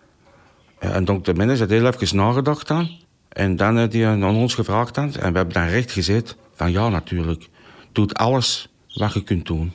Eh, 0.79 0.95
en 0.97 1.05
dokter 1.05 1.37
Mennis 1.37 1.59
heeft 1.59 1.71
heel 1.71 1.87
even 1.87 2.17
nagedacht 2.17 2.71
aan. 2.71 2.91
En 3.29 3.57
dan 3.57 3.77
heeft 3.77 3.93
hij 3.93 4.07
aan 4.07 4.25
ons 4.25 4.55
gevraagd 4.55 4.99
aan. 4.99 5.15
En 5.15 5.33
we 5.33 5.37
hebben 5.37 5.55
dan 5.55 5.67
recht 5.67 5.93
gezet 5.93 6.37
van 6.55 6.73
ja, 6.73 6.89
natuurlijk. 6.89 7.49
Doe 7.93 8.13
alles 8.13 8.69
wat 8.95 9.13
je 9.13 9.23
kunt 9.23 9.47
doen. 9.47 9.73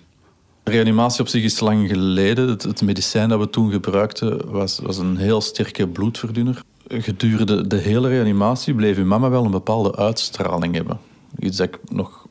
Reanimatie 0.64 1.22
op 1.22 1.28
zich 1.28 1.44
is 1.44 1.60
lang 1.60 1.90
geleden. 1.90 2.50
Het, 2.50 2.64
het 2.64 2.82
medicijn 2.82 3.30
dat 3.30 3.40
we 3.40 3.50
toen 3.50 3.72
gebruikten 3.72 4.52
was, 4.52 4.80
was 4.80 4.98
een 4.98 5.18
heel 5.18 5.42
sterke 5.42 5.88
bloedverdunner. 5.88 6.62
Gedurende 6.90 7.68
de 7.68 7.76
hele 7.76 8.08
reanimatie 8.08 8.74
bleef 8.74 8.98
uw 8.98 9.06
mama 9.06 9.30
wel 9.30 9.46
een 9.46 9.52
bepaalde 9.52 9.96
uitstraling 9.96 10.76
hebben. 10.76 11.00
Iets 11.40 11.58
dat 11.58 11.68
ik 11.68 11.80
nog, 11.92 12.28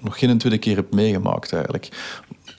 nog 0.00 0.18
geen 0.18 0.38
tweede 0.38 0.58
keer 0.58 0.76
heb 0.76 0.94
meegemaakt 0.94 1.52
eigenlijk. 1.52 1.88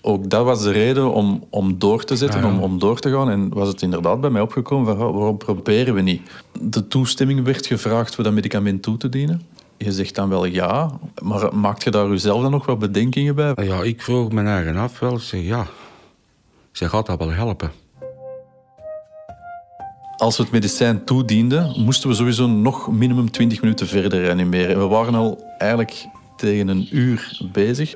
Ook 0.01 0.29
dat 0.29 0.45
was 0.45 0.63
de 0.63 0.71
reden 0.71 1.13
om, 1.13 1.43
om 1.49 1.79
door 1.79 2.03
te 2.03 2.15
zetten, 2.15 2.39
Ah, 2.43 2.45
ja. 2.45 2.51
om, 2.55 2.59
om 2.63 2.79
door 2.79 2.99
te 2.99 3.11
gaan. 3.11 3.29
En 3.29 3.49
was 3.53 3.67
het 3.67 3.81
inderdaad 3.81 4.21
bij 4.21 4.29
mij 4.29 4.41
opgekomen 4.41 4.97
van 4.97 5.07
"Oh, 5.07 5.15
waarom 5.17 5.37
proberen 5.37 5.93
we 5.93 6.01
niet? 6.01 6.21
De 6.61 6.87
toestemming 6.87 7.43
werd 7.43 7.65
gevraagd 7.65 8.15
voor 8.15 8.23
dat 8.23 8.33
medicament 8.33 8.81
toe 8.81 8.97
te 8.97 9.09
dienen. 9.09 9.41
Je 9.77 9.91
zegt 9.91 10.15
dan 10.15 10.29
wel 10.29 10.45
ja, 10.45 10.91
maar 11.21 11.55
maakt 11.55 11.83
je 11.83 11.89
daar 11.91 12.07
jezelf 12.09 12.41
dan 12.41 12.51
nog 12.51 12.65
wat 12.65 12.79
bedenkingen 12.79 13.35
bij? 13.35 13.53
Ja, 13.55 13.81
ik 13.81 14.01
vroeg 14.01 14.31
me 14.31 14.43
eigen 14.43 14.75
af 14.75 14.99
wel. 14.99 15.13
Ik 15.15 15.21
zeg 15.21 15.41
ja, 15.41 15.67
Zij 16.71 16.87
gaat 16.87 17.05
dat 17.05 17.17
wel 17.19 17.31
helpen. 17.31 17.71
Als 20.23 20.37
we 20.37 20.43
het 20.43 20.51
medicijn 20.51 21.03
toedienden, 21.03 21.73
moesten 21.77 22.09
we 22.09 22.15
sowieso 22.15 22.47
nog 22.47 22.91
minimum 22.91 23.31
20 23.31 23.61
minuten 23.61 23.87
verder 23.87 24.21
reanimeren. 24.21 24.79
We 24.79 24.87
waren 24.87 25.15
al 25.15 25.43
eigenlijk 25.57 26.05
tegen 26.37 26.67
een 26.67 26.87
uur 26.91 27.41
bezig. 27.51 27.93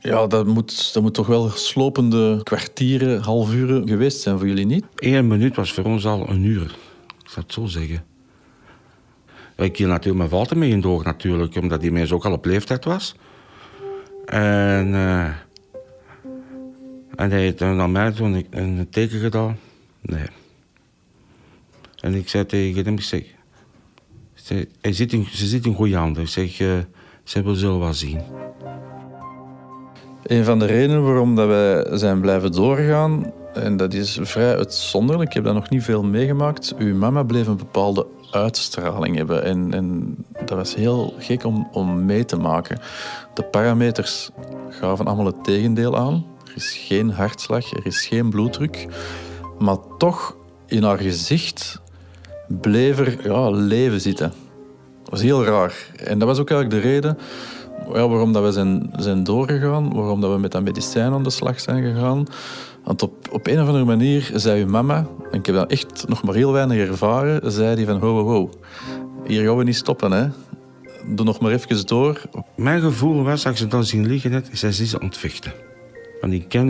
Ja, 0.00 0.26
dat 0.26 0.46
moet, 0.46 0.92
dat 0.92 1.02
moet 1.02 1.14
toch 1.14 1.26
wel 1.26 1.48
slopende 1.48 2.40
kwartieren, 2.42 3.22
half 3.22 3.52
uren 3.52 3.88
geweest 3.88 4.20
zijn 4.20 4.38
voor 4.38 4.46
jullie 4.46 4.66
niet? 4.66 4.84
Eén 4.96 5.26
minuut 5.26 5.56
was 5.56 5.72
voor 5.72 5.84
ons 5.84 6.06
al 6.06 6.28
een 6.28 6.44
uur. 6.44 6.76
Ik 7.22 7.28
zou 7.28 7.44
het 7.44 7.52
zo 7.52 7.66
zeggen. 7.66 8.04
Ik 9.56 9.76
hield 9.76 9.90
natuurlijk 9.90 10.18
mijn 10.18 10.40
vader 10.40 10.58
mee 10.58 10.70
in 10.70 10.80
door 10.80 11.04
natuurlijk, 11.04 11.56
omdat 11.56 11.80
die 11.80 11.92
mens 11.92 12.12
ook 12.12 12.24
al 12.24 12.32
op 12.32 12.44
leeftijd 12.44 12.84
was. 12.84 13.14
En, 14.26 14.88
uh, 14.88 15.24
en 17.14 17.30
hij 17.30 17.40
heeft 17.40 17.60
naar 17.60 17.90
mij 17.90 18.12
toen 18.12 18.46
een 18.50 18.86
teken 18.90 19.20
gedaan. 19.20 19.58
Nee. 20.00 20.26
En 22.02 22.14
ik 22.14 22.28
zei 22.28 22.46
tegen 22.46 22.84
hem, 22.84 22.98
zeg, 22.98 23.24
ze 24.34 24.66
zit 25.30 25.66
in 25.66 25.74
goede 25.74 25.96
handen. 25.96 26.22
Ik 26.22 26.28
zeg, 26.28 26.60
uh, 26.60 26.72
ze 27.24 27.54
zullen 27.54 27.78
wel 27.78 27.94
zien. 27.94 28.20
Een 30.22 30.44
van 30.44 30.58
de 30.58 30.64
redenen 30.64 31.04
waarom 31.04 31.34
dat 31.34 31.46
wij 31.46 31.98
zijn 31.98 32.20
blijven 32.20 32.52
doorgaan, 32.52 33.32
en 33.54 33.76
dat 33.76 33.94
is 33.94 34.18
vrij 34.22 34.56
uitzonderlijk, 34.56 35.28
ik 35.28 35.34
heb 35.34 35.44
dat 35.44 35.54
nog 35.54 35.70
niet 35.70 35.82
veel 35.82 36.02
meegemaakt. 36.02 36.74
Uw 36.78 36.96
mama 36.96 37.22
bleef 37.22 37.46
een 37.46 37.56
bepaalde 37.56 38.06
uitstraling 38.30 39.16
hebben. 39.16 39.44
En, 39.44 39.72
en 39.72 40.16
dat 40.32 40.50
was 40.50 40.74
heel 40.74 41.14
gek 41.18 41.44
om, 41.44 41.68
om 41.72 42.04
mee 42.04 42.24
te 42.24 42.36
maken. 42.36 42.80
De 43.34 43.42
parameters 43.42 44.30
gaven 44.68 45.06
allemaal 45.06 45.26
het 45.26 45.44
tegendeel 45.44 45.96
aan. 45.96 46.26
Er 46.46 46.52
is 46.54 46.72
geen 46.72 47.10
hartslag, 47.10 47.72
er 47.72 47.86
is 47.86 48.06
geen 48.06 48.30
bloeddruk. 48.30 48.86
Maar 49.58 49.76
toch, 49.98 50.36
in 50.66 50.82
haar 50.82 50.98
gezicht 50.98 51.81
bleef 52.60 52.98
er 52.98 53.30
ja, 53.30 53.50
leven 53.50 54.00
zitten. 54.00 54.32
Dat 55.02 55.10
was 55.10 55.22
heel 55.22 55.44
raar. 55.44 55.90
En 55.96 56.18
dat 56.18 56.28
was 56.28 56.38
ook 56.38 56.50
eigenlijk 56.50 56.82
de 56.82 56.88
reden 56.88 57.18
waarom 57.88 58.32
dat 58.32 58.42
we 58.42 58.52
zijn, 58.52 58.90
zijn 58.96 59.24
doorgegaan, 59.24 59.94
waarom 59.94 60.20
dat 60.20 60.32
we 60.32 60.38
met 60.38 60.52
dat 60.52 60.62
medicijn 60.62 61.12
aan 61.12 61.22
de 61.22 61.30
slag 61.30 61.60
zijn 61.60 61.82
gegaan. 61.82 62.26
Want 62.84 63.02
op, 63.02 63.28
op 63.30 63.46
een 63.46 63.60
of 63.60 63.66
andere 63.66 63.84
manier 63.84 64.30
zei 64.34 64.62
uw 64.62 64.68
mama, 64.68 65.06
en 65.30 65.38
ik 65.38 65.46
heb 65.46 65.54
dat 65.54 65.70
echt 65.70 66.08
nog 66.08 66.22
maar 66.22 66.34
heel 66.34 66.52
weinig 66.52 66.88
ervaren, 66.88 67.52
zei 67.52 67.76
die 67.76 67.86
van 67.86 67.98
ho, 67.98 68.24
ho, 68.24 68.50
hier 69.26 69.46
gaan 69.46 69.56
we 69.56 69.64
niet 69.64 69.76
stoppen, 69.76 70.12
hè. 70.12 70.28
Doe 71.06 71.26
nog 71.26 71.40
maar 71.40 71.52
even 71.52 71.86
door. 71.86 72.20
Mijn 72.56 72.80
gevoel 72.80 73.22
was, 73.22 73.46
als 73.46 73.54
ik 73.54 73.56
ze 73.56 73.66
dan 73.66 73.84
zien 73.84 74.06
liggen, 74.06 74.30
net, 74.30 74.48
zij 74.52 74.68
is 74.68 74.90
ze 74.90 75.00
ontvechten. 75.00 75.52
Want 76.20 76.32
die 76.32 76.44
ken 76.48 76.66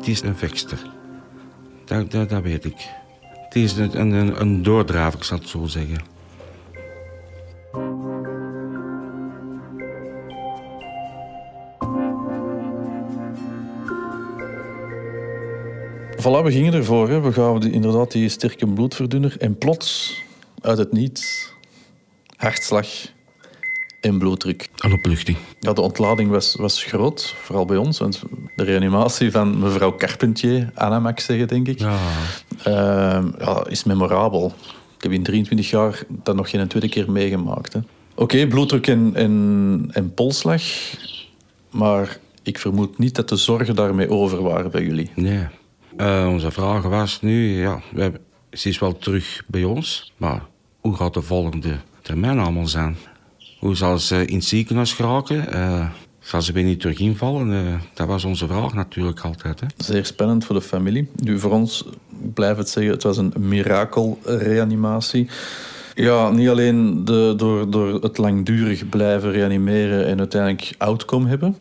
die 0.00 0.12
is 0.12 0.22
een 0.22 0.36
vechter. 0.36 0.78
Dat, 1.84 2.10
dat, 2.10 2.28
dat 2.28 2.42
weet 2.42 2.64
ik. 2.64 2.88
Die 3.50 3.64
is 3.64 3.76
een, 3.76 4.00
een, 4.00 4.40
een 4.40 4.62
doordraver, 4.62 5.18
ik 5.18 5.24
zal 5.24 5.38
het 5.38 5.48
zo 5.48 5.66
zeggen. 5.66 5.98
Voilà, 16.20 16.42
we 16.44 16.50
gingen 16.50 16.74
ervoor. 16.74 17.08
Hè. 17.08 17.20
We 17.20 17.32
gaven 17.32 17.72
inderdaad 17.72 18.12
die 18.12 18.28
sterke 18.28 18.66
bloedverdunner. 18.66 19.36
En 19.38 19.58
plots, 19.58 20.22
uit 20.60 20.78
het 20.78 20.92
niets, 20.92 21.52
hartslag 22.36 22.88
en 24.00 24.18
bloeddruk. 24.18 24.68
En 24.76 24.92
opluchting. 24.92 25.36
Ja, 25.60 25.72
de 25.72 25.80
ontlading 25.80 26.30
was, 26.30 26.54
was 26.54 26.84
groot, 26.84 27.34
vooral 27.42 27.64
bij 27.64 27.76
ons. 27.76 27.98
Want 27.98 28.22
de 28.56 28.64
reanimatie 28.64 29.30
van 29.30 29.58
mevrouw 29.58 29.96
Carpentier, 29.96 30.70
Anna 30.74 31.00
mag 31.00 31.12
ik 31.12 31.20
zeggen, 31.20 31.48
denk 31.48 31.68
ik, 31.68 31.78
ja. 31.78 31.98
Uh, 32.66 33.24
ja, 33.38 33.66
is 33.68 33.84
memorabel. 33.84 34.54
Ik 34.96 35.02
heb 35.02 35.12
in 35.12 35.22
23 35.22 35.70
jaar 35.70 36.02
dat 36.08 36.36
nog 36.36 36.50
geen 36.50 36.68
tweede 36.68 36.88
keer 36.88 37.10
meegemaakt. 37.10 37.74
Oké, 37.74 37.84
okay, 38.14 38.46
bloeddruk 38.46 38.86
en, 38.86 39.10
en, 39.14 39.88
en 39.92 40.14
polsslag. 40.14 40.62
Maar 41.70 42.18
ik 42.42 42.58
vermoed 42.58 42.98
niet 42.98 43.14
dat 43.14 43.28
de 43.28 43.36
zorgen 43.36 43.74
daarmee 43.74 44.10
over 44.10 44.42
waren 44.42 44.70
bij 44.70 44.82
jullie. 44.82 45.10
Nee. 45.14 45.46
Uh, 45.96 46.28
onze 46.28 46.50
vraag 46.50 46.82
was 46.82 47.20
nu, 47.20 47.60
ja, 47.60 47.82
we 47.92 48.02
hebben, 48.02 48.20
ze 48.52 48.68
is 48.68 48.78
wel 48.78 48.98
terug 48.98 49.42
bij 49.46 49.64
ons, 49.64 50.12
maar 50.16 50.42
hoe 50.80 50.96
gaat 50.96 51.14
de 51.14 51.22
volgende 51.22 51.76
termijn 52.02 52.38
allemaal 52.38 52.66
zijn? 52.66 52.96
Hoe 53.60 53.76
zal 53.76 53.98
ze 53.98 54.24
in 54.24 54.36
het 54.36 54.44
ziekenhuis 54.44 54.92
geraken? 54.92 55.46
Uh, 55.52 55.90
zal 56.20 56.42
ze 56.42 56.52
weer 56.52 56.64
niet 56.64 56.80
terug 56.80 56.98
invallen? 56.98 57.50
Uh, 57.50 57.74
dat 57.94 58.06
was 58.06 58.24
onze 58.24 58.46
vraag 58.46 58.74
natuurlijk 58.74 59.20
altijd. 59.20 59.60
Hè? 59.60 59.66
Zeer 59.76 60.06
spannend 60.06 60.44
voor 60.44 60.54
de 60.54 60.62
familie. 60.62 61.08
Nu, 61.16 61.38
voor 61.38 61.50
ons, 61.50 61.84
blijf 62.34 62.56
het 62.56 62.68
zeggen, 62.68 62.92
het 62.92 63.02
was 63.02 63.16
een 63.16 63.32
mirakelreanimatie. 63.38 65.28
Ja, 65.94 66.30
niet 66.30 66.48
alleen 66.48 67.04
de, 67.04 67.34
door, 67.36 67.70
door 67.70 68.02
het 68.02 68.18
langdurig 68.18 68.88
blijven 68.88 69.32
reanimeren 69.32 70.06
en 70.06 70.18
uiteindelijk 70.18 70.74
outcome 70.78 71.28
hebben. 71.28 71.56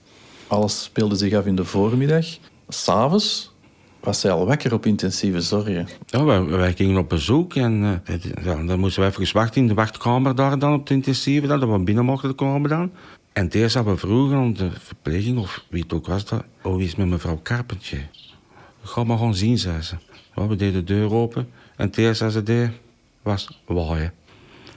Alles 0.47 0.83
speelde 0.83 1.15
zich 1.15 1.33
af 1.33 1.45
in 1.45 1.55
de 1.55 1.65
voormiddag. 1.65 2.25
S'avonds 2.67 3.51
was 3.99 4.19
zij 4.19 4.31
al 4.31 4.45
wakker 4.45 4.73
op 4.73 4.85
intensieve 4.85 5.41
zorgen? 5.41 5.87
Ja, 6.05 6.23
wij, 6.23 6.43
wij 6.43 6.73
gingen 6.73 6.97
op 6.97 7.09
bezoek 7.09 7.55
en 7.55 8.01
uh, 8.05 8.15
ja, 8.43 8.63
dan 8.63 8.79
moesten 8.79 9.03
we 9.03 9.09
even 9.09 9.33
wachten 9.33 9.61
in 9.61 9.67
de 9.67 9.73
wachtkamer 9.73 10.35
daar 10.35 10.59
dan 10.59 10.73
op 10.73 10.87
de 10.87 10.93
intensieve, 10.93 11.47
dat 11.47 11.59
we 11.59 11.79
binnen 11.79 12.05
mochten 12.05 12.35
komen 12.35 12.69
dan. 12.69 12.91
En 13.33 13.45
het 13.45 13.55
eerste 13.55 13.83
we 13.83 13.97
vroegen 13.97 14.37
aan 14.37 14.53
de 14.53 14.69
verpleging, 14.71 15.37
of 15.37 15.65
wie 15.69 15.83
het 15.83 15.93
ook 15.93 16.07
was, 16.07 16.25
dat, 16.25 16.43
oh, 16.61 16.75
wie 16.75 16.85
is 16.85 16.95
met 16.95 17.07
mevrouw 17.07 17.39
Carpentje? 17.43 17.97
Ga 18.83 19.03
maar 19.03 19.17
gewoon 19.17 19.35
zien, 19.35 19.57
zei 19.57 19.81
ze. 19.81 19.95
Ja, 20.35 20.47
we 20.47 20.55
deden 20.55 20.85
de 20.85 20.93
deur 20.93 21.13
open 21.13 21.49
en 21.75 21.87
het 21.87 21.97
eerste 21.97 22.23
dat 22.23 22.33
ze 22.33 22.43
deed 22.43 22.69
was 23.21 23.61
waaien. 23.65 24.13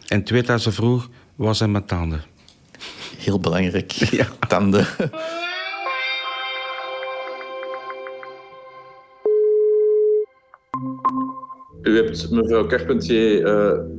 En 0.09 0.17
het 0.17 0.27
tweede 0.27 0.47
dat 0.47 0.63
ze 0.63 0.73
vroeg, 0.73 1.09
was 1.35 1.59
hij 1.59 1.69
met 1.69 1.89
tanden. 1.89 2.23
Heel 3.19 3.41
belangrijk, 3.41 3.93
ja. 4.21 4.27
tanden. 4.49 4.87
U 11.83 11.97
hebt 11.97 12.31
mevrouw 12.31 12.67
Carpentier 12.67 13.39
uh, 13.39 13.45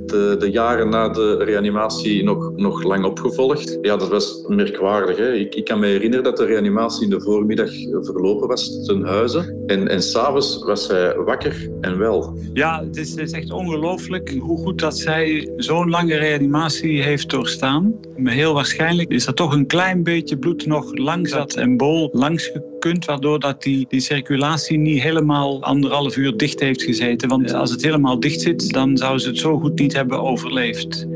de, 0.06 0.36
de, 0.40 0.52
jaren 0.52 0.90
na 0.90 1.10
de 1.10 1.44
reanimatie 1.44 2.24
nog, 2.24 2.52
nog 2.56 2.84
lang 2.84 3.06
opgevolgd. 3.06 3.78
Ja, 3.82 3.98
dat 3.98 4.10
was 4.10 4.44
merkwaardig. 4.48 5.18
Hè? 5.18 5.34
Ik, 5.34 5.56
ik, 5.56 5.66
kan 5.66 5.80
me 5.80 5.86
herinneren 5.86 6.24
dat 6.24 6.38
de 6.38 6.46
reanimatie 6.46 7.04
in 7.04 7.10
de 7.10 7.22
voormiddag 7.22 7.70
verlopen 8.02 8.48
was 8.48 8.86
ten 8.86 9.04
huize. 9.04 9.64
En, 9.66 9.88
en 9.88 10.02
s'avonds 10.02 10.64
was 10.66 10.86
zij 10.86 11.16
wakker 11.16 11.70
en 11.82 11.98
wel. 11.98 12.38
Ja, 12.54 12.84
het 12.84 12.98
is, 12.98 13.16
is 13.16 13.32
echt 13.32 13.52
ongelooflijk 13.52 14.38
hoe 14.40 14.58
goed 14.58 14.80
dat 14.80 14.98
zij 14.98 15.52
zo'n 15.58 15.90
lange 15.90 16.16
reanimatie 16.16 17.02
heeft 17.02 17.30
doorstaan. 17.30 17.96
Maar 18.18 18.34
heel 18.34 18.54
waarschijnlijk 18.54 19.12
is 19.12 19.28
er 19.28 19.34
toch 19.34 19.54
een 19.54 19.68
klein 19.68 20.04
beetje 20.04 20.38
bloed 20.38 20.66
nog 20.66 20.98
langs 20.98 21.56
en 21.56 21.78
bol 21.78 22.10
langs 22.12 22.52
gekund, 22.84 23.06
waardoor 23.06 23.40
dat 23.40 23.64
die, 23.64 23.86
die 23.90 24.00
circulatie 24.00 24.78
niet 24.78 25.02
helemaal 25.02 25.62
anderhalf 25.62 26.18
uur 26.18 26.38
dicht 26.38 26.60
heeft 26.60 26.84
gezeten. 26.84 27.30
Want 27.30 27.54
als 27.54 27.72
het 27.72 27.84
helemaal 27.84 28.20
dicht 28.20 28.42
zit, 28.42 28.74
dan 28.74 28.98
zou 28.98 29.20
ze 29.20 29.28
het 29.28 29.38
zo 29.38 29.60
goed 29.60 29.80
niet 29.80 29.94
hebben 29.94 30.22
overleefd. 30.22 31.08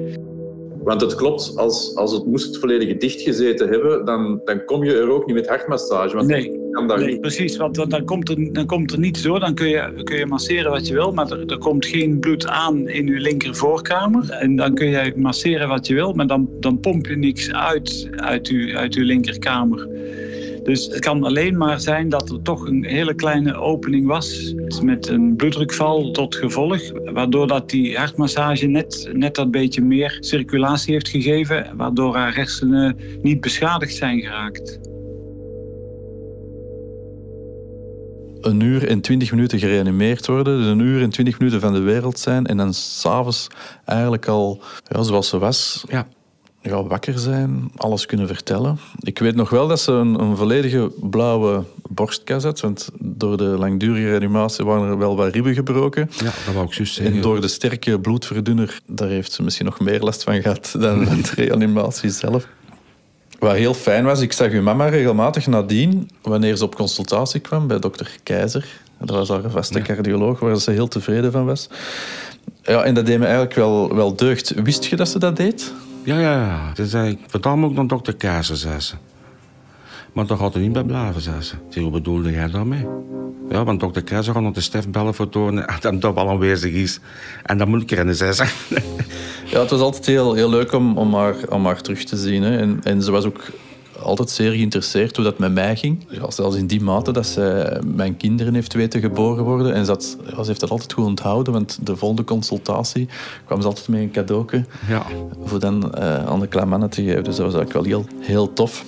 Want 0.84 1.02
het 1.02 1.16
klopt, 1.16 1.58
als, 1.58 1.96
als 1.96 2.12
het 2.12 2.26
moest 2.26 2.58
volledig 2.58 2.98
dichtgezeten 2.98 3.70
hebben, 3.70 4.06
dan, 4.06 4.42
dan 4.46 4.66
kom 4.66 4.84
je 4.84 4.94
er 4.94 5.10
ook 5.10 5.26
niet 5.26 5.36
met 5.36 5.48
hartmassage. 5.48 6.16
Want 6.16 6.28
nee, 6.28 7.20
precies, 7.20 7.58
want 7.58 7.76
dan, 7.76 7.90
dan, 7.90 8.06
komt 8.06 8.30
er, 8.30 8.54
dan 8.54 8.66
komt 8.66 8.92
er 8.92 9.00
niet 9.00 9.18
zo. 9.18 9.40
Dan 9.40 9.54
kun 9.54 9.68
je, 9.68 10.02
kun 10.04 10.18
je 10.18 10.26
masseren 10.26 10.72
wat 10.72 10.88
je 10.88 10.94
wil, 10.94 11.12
maar 11.12 11.32
er, 11.32 11.46
er 11.46 11.58
komt 11.58 11.86
geen 11.86 12.20
bloed 12.20 12.48
aan 12.48 12.88
in 12.88 13.08
je 13.08 13.20
linkervoorkamer. 13.20 14.30
En 14.30 14.56
dan 14.56 14.74
kun 14.74 14.88
je 14.88 15.14
masseren 15.16 15.68
wat 15.68 15.88
je 15.88 15.94
wil, 15.94 16.14
maar 16.14 16.28
dan, 16.28 16.50
dan 16.60 16.80
pomp 16.80 17.08
je 17.08 17.18
niks 17.18 17.52
uit 17.52 18.10
uit 18.16 18.48
je, 18.48 18.78
uit 18.78 18.96
uw 18.96 19.06
linkerkamer. 19.06 19.88
Dus 20.68 20.86
het 20.86 21.00
kan 21.00 21.24
alleen 21.24 21.58
maar 21.58 21.80
zijn 21.80 22.10
dat 22.10 22.30
er 22.30 22.42
toch 22.42 22.68
een 22.68 22.86
hele 22.86 23.14
kleine 23.14 23.56
opening 23.56 24.08
was 24.08 24.54
met 24.82 25.08
een 25.08 25.36
bloeddrukval 25.36 26.12
tot 26.12 26.36
gevolg, 26.36 26.82
waardoor 27.14 27.48
dat 27.48 27.70
die 27.70 27.98
hartmassage 27.98 28.66
net, 28.66 29.10
net 29.14 29.36
dat 29.36 29.52
beetje 29.52 29.82
meer 29.82 30.18
circulatie 30.20 30.94
heeft 30.94 31.10
gegeven, 31.10 31.74
waardoor 31.76 32.16
haar 32.16 32.36
hersenen 32.36 32.98
niet 33.22 33.42
beschadigd 33.42 33.96
zijn 33.96 34.20
geraakt. 34.20 34.80
een 38.42 38.60
uur 38.60 38.88
en 38.88 39.02
twintig 39.02 39.32
minuten 39.32 39.60
gereanimeerd 39.60 40.28
worden, 40.28 40.58
dus 40.58 40.68
een 40.68 40.80
uur 40.80 41.02
en 41.02 41.10
twintig 41.10 41.40
minuten 41.40 41.60
van 41.60 41.74
de 41.74 41.80
wereld 41.80 42.20
zijn 42.20 42.46
en 42.46 42.58
dan 42.58 42.74
s'avonds 42.74 43.48
eigenlijk 43.86 44.28
al, 44.28 44.62
ja, 44.88 45.04
zoals 45.04 45.30
ze 45.30 45.38
was, 45.38 45.84
ja 45.90 46.08
ja, 46.62 46.84
wakker 46.84 47.20
zijn, 47.20 47.72
alles 47.76 48.06
kunnen 48.06 48.28
vertellen. 48.28 48.80
Ik 49.00 49.20
weet 49.20 49.36
nog 49.36 49.50
wel 49.50 49.68
dat 49.68 49.80
ze 49.80 49.92
een, 49.92 50.20
een 50.20 50.38
volledige 50.38 50.92
blauwe 51.02 51.64
borstkas 51.90 52.44
had, 52.44 52.60
want 52.60 52.90
door 53.00 53.38
de 53.38 53.44
langdurige 53.44 54.10
reanimatie 54.10 54.66
waren 54.66 54.90
er 54.90 54.98
wel 54.98 55.16
wat 55.16 55.34
ribben 55.34 55.54
gebroken. 55.54 56.10
Ja, 56.18 56.24
dat 56.46 56.54
wou 56.54 56.66
ik 56.66 56.74
juist 56.74 56.94
zeggen. 56.94 57.16
En 57.16 57.22
door 57.22 57.42
de 57.42 57.48
sterke 57.48 58.00
bloedverdunner, 58.00 58.80
daar 58.86 59.10
heeft 59.10 59.32
ze 59.32 59.44
misschien 59.44 59.66
nog 59.66 59.80
meer 59.80 60.00
last 60.00 60.24
van 60.24 60.42
gehad 60.42 60.76
dan 60.80 61.06
de 61.26 61.32
reanimatie 61.36 62.10
zelf. 62.10 62.48
Wat 63.40 63.56
heel 63.56 63.74
fijn 63.74 64.06
was, 64.06 64.22
ik 64.22 64.34
zag 64.34 64.52
uw 64.52 64.62
mama 64.62 64.88
regelmatig 64.88 65.48
nadien, 65.48 66.10
wanneer 66.22 66.56
ze 66.56 66.64
op 66.64 66.76
consultatie 66.76 67.40
kwam 67.40 67.68
bij 67.68 67.80
dokter 67.80 68.18
Keizer, 68.24 68.66
Dat 69.00 69.10
was 69.10 69.30
haar 69.30 69.50
vaste 69.50 69.82
cardioloog, 69.82 70.40
waar 70.40 70.60
ze 70.60 70.72
heel 70.72 70.88
tevreden 70.88 71.32
van 71.32 71.46
was. 71.46 71.70
Ja, 72.64 72.84
en 72.84 72.94
dat 72.94 73.06
deed 73.06 73.20
me 73.20 73.26
eigenlijk 73.26 73.56
wel, 73.56 73.96
wel 73.96 74.16
deugd. 74.16 74.54
Wist 74.64 74.86
je 74.86 74.96
dat 74.96 75.10
ze 75.10 75.20
dat 75.20 75.36
deed? 75.36 75.74
Ja, 76.08 76.20
ja, 76.20 76.34
ja. 76.46 76.72
Ze 76.76 76.86
zei, 76.86 77.10
ik 77.10 77.20
vertel 77.28 77.58
me 77.58 77.66
ook 77.66 77.74
naar 77.74 77.88
dokter 77.88 78.16
Keizer, 78.16 78.58
zei 78.58 78.80
ze. 78.80 78.96
Maar 80.14 80.28
daar 80.28 80.38
gaat 80.38 80.54
er 80.54 80.60
niet 80.60 80.72
bij 80.72 80.84
blijven, 80.84 81.22
zei 81.22 81.42
ze. 81.42 81.90
Bedoelde 81.92 82.32
jij 82.32 82.50
daarmee? 82.50 82.86
Ja, 83.50 83.64
want 83.64 83.80
dokter 83.80 84.04
Keizer 84.04 84.34
gaat 84.34 84.42
nog 84.44 84.54
de 84.54 84.62
Stef 84.62 84.88
bellen 84.88 85.14
voor 85.14 85.30
tonen 85.30 85.66
dat 85.80 86.02
dat 86.02 86.14
wel 86.14 86.30
aanwezig 86.30 86.74
is. 86.74 87.00
En 87.44 87.58
dat 87.58 87.68
moet 87.68 87.82
ik 87.82 87.92
rennen, 87.92 88.16
zei 88.16 88.32
ze. 88.32 88.46
Ja, 89.46 89.60
het 89.60 89.70
was 89.70 89.80
altijd 89.80 90.06
heel, 90.06 90.34
heel 90.34 90.50
leuk 90.50 90.72
om, 90.72 90.98
om, 90.98 91.16
haar, 91.16 91.36
om 91.50 91.66
haar 91.66 91.82
terug 91.82 92.04
te 92.04 92.18
zien. 92.18 92.44
Hè. 92.44 92.58
En, 92.58 92.80
en 92.84 93.02
ze 93.02 93.12
was 93.12 93.26
ook 93.26 93.44
altijd 94.02 94.30
zeer 94.30 94.52
geïnteresseerd 94.52 95.16
hoe 95.16 95.26
dat 95.26 95.38
met 95.38 95.54
mij 95.54 95.76
ging. 95.76 96.06
Ja, 96.10 96.32
zelfs 96.32 96.56
in 96.56 96.68
die 96.68 96.82
mate 96.82 97.12
dat 97.12 97.28
ze 97.28 97.78
mijn 97.86 98.18
kinderen 98.18 98.54
heeft 98.54 98.74
weten 98.74 99.02
geboren 99.02 99.44
worden. 99.44 99.74
En 99.74 99.86
ze, 99.86 100.16
ja, 100.26 100.42
ze 100.42 100.48
heeft 100.48 100.60
dat 100.60 100.70
altijd 100.70 100.94
goed 100.94 101.06
onthouden, 101.06 101.54
want 101.54 101.80
de 101.82 101.96
volgende 101.96 102.24
consultatie 102.24 103.08
kwam 103.46 103.62
ze 103.62 103.68
altijd 103.68 103.88
met 103.88 104.00
een 104.00 104.12
cadeautje 104.12 104.66
ja. 104.88 105.06
voor 105.44 105.60
dan 105.60 105.92
uh, 105.98 106.26
aan 106.26 106.40
de 106.40 106.48
te 106.90 107.04
geven. 107.04 107.24
Dus 107.24 107.36
dat 107.36 107.46
was 107.46 107.56
eigenlijk 107.56 107.74
wel 107.74 107.84
heel, 107.84 108.06
heel 108.20 108.54
tof. 108.54 108.86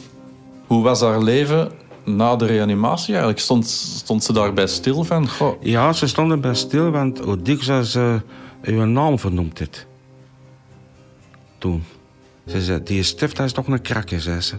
Hoe 0.67 0.83
was 0.83 1.01
haar 1.01 1.23
leven 1.23 1.71
na 2.05 2.35
de 2.35 2.45
reanimatie 2.45 3.09
eigenlijk? 3.09 3.39
Stond, 3.39 3.67
stond 3.67 4.23
ze 4.23 4.33
daarbij 4.33 4.67
stil 4.67 5.03
van? 5.03 5.29
Goh. 5.29 5.63
Ja, 5.63 5.93
ze 5.93 6.07
stond 6.07 6.31
erbij 6.31 6.55
stil, 6.55 6.89
want 6.89 7.19
hoe 7.19 7.41
dikwijls 7.41 7.91
ze 7.91 8.21
uw 8.61 8.85
naam 8.85 9.19
vernoemd 9.19 9.57
dit. 9.57 9.87
Toen. 11.57 11.83
Ze 12.45 12.61
zei, 12.61 12.83
die 12.83 13.03
stift, 13.03 13.39
is 13.39 13.51
toch 13.51 13.67
een 13.67 13.81
krakker, 13.81 14.21
zei 14.21 14.41
ze. 14.41 14.55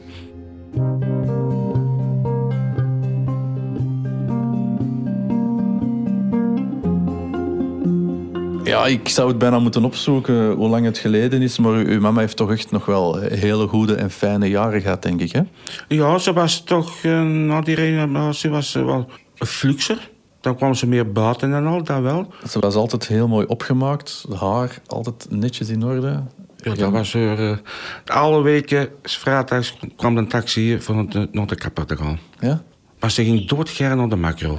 Ja, 8.70 8.86
ik 8.86 9.08
zou 9.08 9.28
het 9.28 9.38
bijna 9.38 9.58
moeten 9.58 9.84
opzoeken 9.84 10.50
hoe 10.50 10.68
lang 10.68 10.84
het 10.84 10.98
geleden 10.98 11.42
is. 11.42 11.58
Maar 11.58 11.72
uw 11.72 12.00
mama 12.00 12.20
heeft 12.20 12.36
toch 12.36 12.50
echt 12.50 12.70
nog 12.70 12.86
wel 12.86 13.18
hele 13.18 13.66
goede 13.66 13.94
en 13.94 14.10
fijne 14.10 14.48
jaren 14.48 14.80
gehad, 14.80 15.02
denk 15.02 15.20
ik. 15.20 15.32
Hè? 15.32 15.40
Ja, 15.88 16.18
ze 16.18 16.32
was 16.32 16.60
toch 16.60 17.02
uh, 17.02 17.22
na 17.22 17.60
die 17.60 17.74
reanimatie 17.74 18.50
was 18.50 18.70
ze 18.70 18.84
wel 18.84 19.06
een 19.38 19.46
fluxer. 19.46 20.10
Dan 20.40 20.56
kwam 20.56 20.74
ze 20.74 20.86
meer 20.86 21.12
buiten 21.12 21.54
en 21.54 21.66
al, 21.66 21.82
dat 21.84 22.00
wel. 22.00 22.32
Ze 22.48 22.58
was 22.58 22.74
altijd 22.74 23.06
heel 23.06 23.28
mooi 23.28 23.46
opgemaakt. 23.46 24.24
haar 24.38 24.80
altijd 24.86 25.26
netjes 25.30 25.68
in 25.68 25.84
orde. 25.84 26.22
Ja, 26.62 26.74
dat 26.74 26.90
was 26.90 27.14
er. 27.14 27.60
Alle 28.06 28.42
weken, 28.42 28.88
vrijdags, 29.02 29.76
kwam 29.96 30.16
een 30.16 30.28
taxi 30.28 30.60
hier 30.60 30.82
van 30.82 30.98
het, 30.98 31.32
naar 31.32 31.46
de 31.46 31.54
kapper 31.54 31.86
te 31.86 31.96
gaan. 31.96 32.18
Ja? 32.40 32.62
Maar 33.00 33.10
ze 33.10 33.24
ging 33.24 33.48
doodgern 33.48 33.96
naar 33.96 34.08
de 34.08 34.16
macro. 34.16 34.58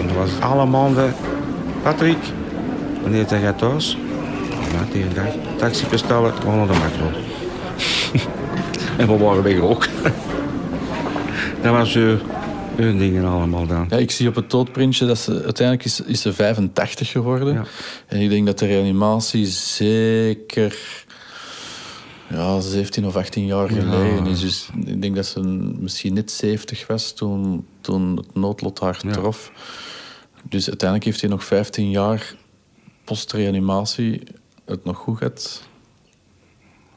En 0.00 0.06
dat 0.06 0.16
was 0.16 0.40
alle 0.40 0.66
maanden... 0.66 1.14
Patrick, 1.82 2.18
wanneer 3.02 3.24
zeg 3.28 3.40
jij 3.40 3.52
thuis? 3.52 3.96
Ja, 4.72 4.84
tegen 4.92 5.14
dag. 5.14 5.56
Taxi 5.56 5.86
bestellen, 5.90 6.32
gewoon 6.32 6.56
naar 6.56 6.66
de 6.66 6.72
macro. 6.72 7.10
en 8.98 9.06
we 9.06 9.24
waren 9.24 9.42
weg 9.42 9.60
ook. 9.60 9.86
dat 11.62 11.72
was 11.72 11.94
uh, 11.94 12.14
hun 12.76 12.98
dingen 12.98 13.24
allemaal 13.24 13.66
dan. 13.66 13.86
Ja, 13.90 13.96
ik 13.96 14.10
zie 14.10 14.28
op 14.28 14.34
het 14.34 14.50
doodprintje 14.50 15.06
dat 15.06 15.18
ze 15.18 15.42
uiteindelijk 15.44 15.84
is, 15.84 16.00
is 16.00 16.20
ze 16.20 16.32
85 16.32 17.10
geworden. 17.10 17.54
Ja. 17.54 17.64
En 18.06 18.20
ik 18.20 18.30
denk 18.30 18.46
dat 18.46 18.58
de 18.58 18.66
reanimatie 18.66 19.46
zeker 19.46 20.76
ja, 22.28 22.60
17 22.60 23.06
of 23.06 23.16
18 23.16 23.46
jaar 23.46 23.68
geleden 23.68 24.26
is. 24.26 24.40
Dus 24.40 24.68
ik 24.84 25.02
denk 25.02 25.16
dat 25.16 25.26
ze 25.26 25.40
misschien 25.78 26.14
net 26.14 26.30
70 26.30 26.86
was 26.86 27.12
toen, 27.12 27.66
toen 27.80 28.16
het 28.16 28.34
noodlot 28.34 28.80
haar 28.80 28.98
trof. 28.98 29.52
Dus 30.42 30.68
uiteindelijk 30.68 31.08
heeft 31.08 31.20
hij 31.20 31.30
nog 31.30 31.44
15 31.44 31.90
jaar 31.90 32.34
post-reanimatie 33.04 34.22
het 34.64 34.84
nog 34.84 34.96
goed 34.96 35.18
gehad. 35.18 35.62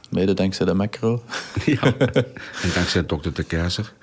Mede 0.10 0.34
dankzij 0.34 0.66
de 0.66 0.74
macro. 0.74 1.24
Ja, 1.66 1.82
en 2.64 2.72
dankzij 2.74 3.06
dokter 3.06 3.34
de 3.34 3.44
Keizer. 3.44 3.94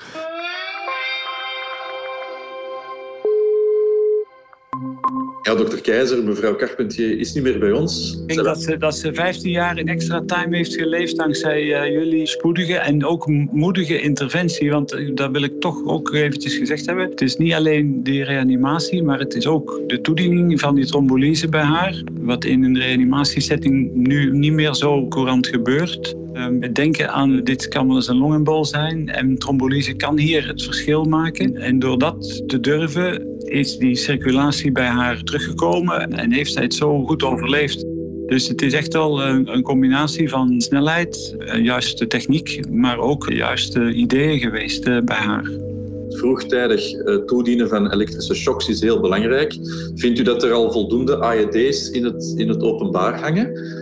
Ja, 5.43 5.55
dokter 5.55 5.81
Keizer, 5.81 6.25
mevrouw 6.25 6.57
Carpentier 6.57 7.19
is 7.19 7.33
niet 7.35 7.43
meer 7.43 7.59
bij 7.59 7.73
ons. 7.73 8.19
Ik 8.21 8.29
denk 8.29 8.45
dat 8.45 8.63
ze, 8.63 8.77
dat 8.77 8.97
ze 8.97 9.15
15 9.15 9.51
jaar 9.51 9.79
in 9.79 9.89
extra 9.89 10.23
time 10.27 10.57
heeft 10.57 10.75
geleefd 10.75 11.17
dankzij 11.17 11.63
uh, 11.63 11.93
jullie 11.93 12.27
spoedige 12.27 12.77
en 12.77 13.05
ook 13.05 13.27
moedige 13.51 14.01
interventie. 14.01 14.71
Want 14.71 14.95
uh, 14.95 15.11
dat 15.15 15.31
wil 15.31 15.43
ik 15.43 15.61
toch 15.61 15.85
ook 15.85 16.15
eventjes 16.15 16.57
gezegd 16.57 16.87
hebben. 16.87 17.11
Het 17.11 17.21
is 17.21 17.37
niet 17.37 17.53
alleen 17.53 18.03
die 18.03 18.25
reanimatie, 18.25 19.03
maar 19.03 19.19
het 19.19 19.35
is 19.35 19.47
ook 19.47 19.81
de 19.87 20.01
toediening 20.01 20.61
van 20.61 20.75
die 20.75 20.87
trombolyse 20.87 21.49
bij 21.49 21.63
haar. 21.63 22.03
Wat 22.21 22.45
in 22.45 22.65
een 22.65 22.79
reanimatiesetting 22.79 23.95
nu 23.95 24.31
niet 24.31 24.53
meer 24.53 24.75
zo 24.75 25.09
courant 25.09 25.47
gebeurt. 25.47 26.15
Um, 26.35 26.73
denken 26.73 27.11
aan 27.11 27.45
dit 27.45 27.69
kan 27.69 27.87
wel 27.87 27.97
eens 27.97 28.09
een 28.09 28.17
longenbol 28.17 28.65
zijn 28.65 29.09
en 29.09 29.39
trombolyse 29.39 29.95
kan 29.95 30.19
hier 30.19 30.47
het 30.47 30.63
verschil 30.63 31.05
maken. 31.05 31.57
En 31.57 31.79
door 31.79 31.99
dat 31.99 32.43
te 32.47 32.61
durven 32.61 33.37
is 33.49 33.77
die 33.77 33.97
circulatie 33.97 34.73
bij 34.73 34.87
haar 34.87 35.23
teruggekomen 35.23 36.13
en 36.13 36.33
heeft 36.33 36.53
zij 36.53 36.63
het 36.63 36.75
zo 36.75 37.05
goed 37.05 37.23
overleefd. 37.23 37.87
Dus 38.27 38.49
het 38.49 38.63
is 38.63 38.73
echt 38.73 38.93
wel 38.93 39.23
een, 39.23 39.53
een 39.53 39.63
combinatie 39.63 40.29
van 40.29 40.61
snelheid, 40.61 41.37
juiste 41.63 42.07
techniek, 42.07 42.71
maar 42.71 42.99
ook 42.99 43.33
juiste 43.33 43.93
ideeën 43.93 44.39
geweest 44.39 44.87
eh, 44.87 45.01
bij 45.05 45.17
haar 45.17 45.51
vroegtijdig 46.09 46.93
eh, 46.93 47.15
toedienen 47.15 47.69
van 47.69 47.93
elektrische 47.93 48.35
shocks 48.35 48.69
is 48.69 48.81
heel 48.81 49.01
belangrijk. 49.01 49.57
Vindt 49.95 50.19
u 50.19 50.23
dat 50.23 50.43
er 50.43 50.53
al 50.53 50.73
voldoende 50.73 51.17
AED's 51.17 51.91
in 51.91 52.05
het, 52.05 52.35
in 52.37 52.49
het 52.49 52.63
openbaar 52.63 53.21
hangen? 53.21 53.77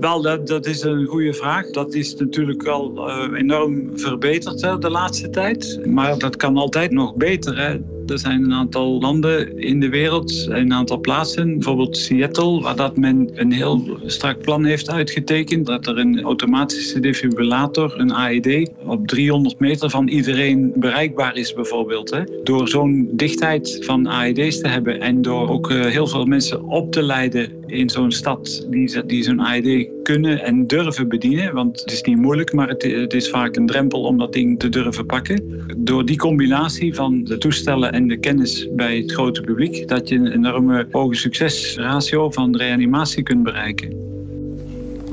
Wel, 0.00 0.22
dat, 0.22 0.46
dat 0.46 0.66
is 0.66 0.82
een 0.82 1.06
goede 1.06 1.32
vraag. 1.32 1.70
Dat 1.70 1.94
is 1.94 2.14
natuurlijk 2.14 2.62
wel 2.62 3.08
uh, 3.08 3.38
enorm 3.38 3.98
verbeterd 3.98 4.60
hè, 4.60 4.78
de 4.78 4.90
laatste 4.90 5.30
tijd. 5.30 5.80
Maar 5.86 6.18
dat 6.18 6.36
kan 6.36 6.56
altijd 6.56 6.90
nog 6.90 7.16
beter. 7.16 7.58
Hè. 7.58 7.78
Er 8.06 8.18
zijn 8.18 8.44
een 8.44 8.52
aantal 8.52 9.00
landen 9.00 9.58
in 9.58 9.80
de 9.80 9.88
wereld, 9.88 10.46
een 10.48 10.72
aantal 10.72 11.00
plaatsen, 11.00 11.52
bijvoorbeeld 11.52 11.96
Seattle, 11.96 12.60
waar 12.60 12.76
dat 12.76 12.96
men 12.96 13.30
een 13.34 13.52
heel 13.52 13.98
strak 14.06 14.40
plan 14.42 14.64
heeft 14.64 14.90
uitgetekend. 14.90 15.66
Dat 15.66 15.86
er 15.86 15.98
een 15.98 16.22
automatische 16.22 17.00
defibrillator, 17.00 18.00
een 18.00 18.12
AED, 18.12 18.70
op 18.84 19.06
300 19.06 19.58
meter 19.58 19.90
van 19.90 20.08
iedereen 20.08 20.72
bereikbaar 20.76 21.36
is 21.36 21.54
bijvoorbeeld. 21.54 22.10
Hè. 22.10 22.22
Door 22.42 22.68
zo'n 22.68 23.08
dichtheid 23.12 23.78
van 23.80 24.06
AED's 24.06 24.60
te 24.60 24.68
hebben 24.68 25.00
en 25.00 25.22
door 25.22 25.48
ook 25.48 25.70
eh, 25.70 25.84
heel 25.84 26.06
veel 26.06 26.24
mensen 26.24 26.62
op 26.62 26.92
te 26.92 27.02
leiden 27.02 27.64
in 27.66 27.90
zo'n 27.90 28.12
stad 28.12 28.66
die, 29.06 29.22
zo'n 29.22 29.40
AED 29.40 29.88
kunnen 30.02 30.44
en 30.44 30.66
durven 30.66 31.08
bedienen. 31.08 31.54
Want 31.54 31.80
het 31.80 31.92
is 31.92 32.02
niet 32.02 32.16
moeilijk, 32.16 32.52
maar 32.52 32.68
het 32.68 33.14
is 33.14 33.30
vaak 33.30 33.56
een 33.56 33.66
drempel 33.66 34.02
om 34.02 34.18
dat 34.18 34.32
ding 34.32 34.58
te 34.58 34.68
durven 34.68 35.06
pakken. 35.06 35.64
Door 35.76 36.04
die 36.04 36.16
combinatie 36.16 36.94
van 36.94 37.24
de 37.24 37.38
toestellen 37.38 37.92
en 37.96 38.08
de 38.08 38.16
kennis 38.16 38.68
bij 38.74 38.96
het 38.96 39.12
grote 39.12 39.40
publiek, 39.40 39.88
dat 39.88 40.08
je 40.08 40.14
een 40.14 40.32
enorme 40.32 40.86
hoge 40.90 41.14
succesratio 41.14 42.30
van 42.30 42.56
reanimatie 42.56 43.22
kunt 43.22 43.42
bereiken. 43.42 43.88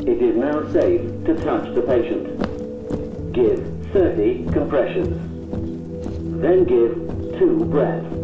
It 0.05 0.21
is 0.21 0.35
now 0.35 0.63
safe 0.73 0.99
to 1.23 1.33
touch 1.33 1.73
the 1.73 1.81
patient. 1.85 2.27
Give 3.31 3.61
30 3.93 4.51
compressions. 4.51 5.17
Then 6.41 6.65
give 6.67 6.91
two 7.39 7.65
breaths. 7.69 8.22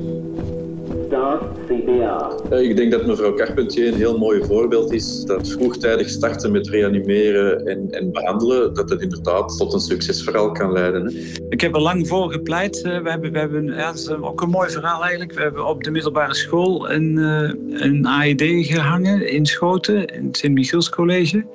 Start 1.09 1.43
CPR. 1.67 2.55
Ik 2.55 2.75
denk 2.75 2.91
dat 2.91 3.05
mevrouw 3.05 3.33
Carpentier 3.33 3.87
een 3.87 3.93
heel 3.93 4.17
mooi 4.17 4.43
voorbeeld 4.43 4.93
is. 4.93 5.23
Dat 5.23 5.49
vroegtijdig 5.49 6.09
starten 6.09 6.51
met 6.51 6.67
reanimeren 6.67 7.65
en, 7.65 7.87
en 7.91 8.11
behandelen, 8.11 8.73
dat 8.73 8.89
het 8.89 9.01
inderdaad 9.01 9.57
tot 9.57 9.73
een 9.73 9.79
succesverhaal 9.79 10.51
kan 10.51 10.71
leiden. 10.71 11.05
Hè. 11.05 11.11
Ik 11.49 11.61
heb 11.61 11.75
er 11.75 11.81
lang 11.81 12.07
voor 12.07 12.31
gepleit. 12.31 12.81
Eh, 12.81 13.01
we 13.01 13.09
hebben, 13.09 13.31
we 13.31 13.39
hebben, 13.39 13.65
ja, 13.65 13.85
dat 13.85 13.95
is 13.95 14.09
ook 14.09 14.41
een 14.41 14.49
mooi 14.49 14.69
verhaal 14.69 15.01
eigenlijk. 15.01 15.33
We 15.33 15.41
hebben 15.41 15.67
op 15.67 15.83
de 15.83 15.91
middelbare 15.91 16.35
school 16.35 16.91
een, 16.91 17.17
eh, 17.17 17.87
een 17.87 18.05
AED 18.05 18.43
gehangen 18.45 19.31
in 19.31 19.45
Schoten, 19.45 20.05
in 20.05 20.25
het 20.25 20.37
Sint-Michiels 20.37 20.89
College. 20.89 21.45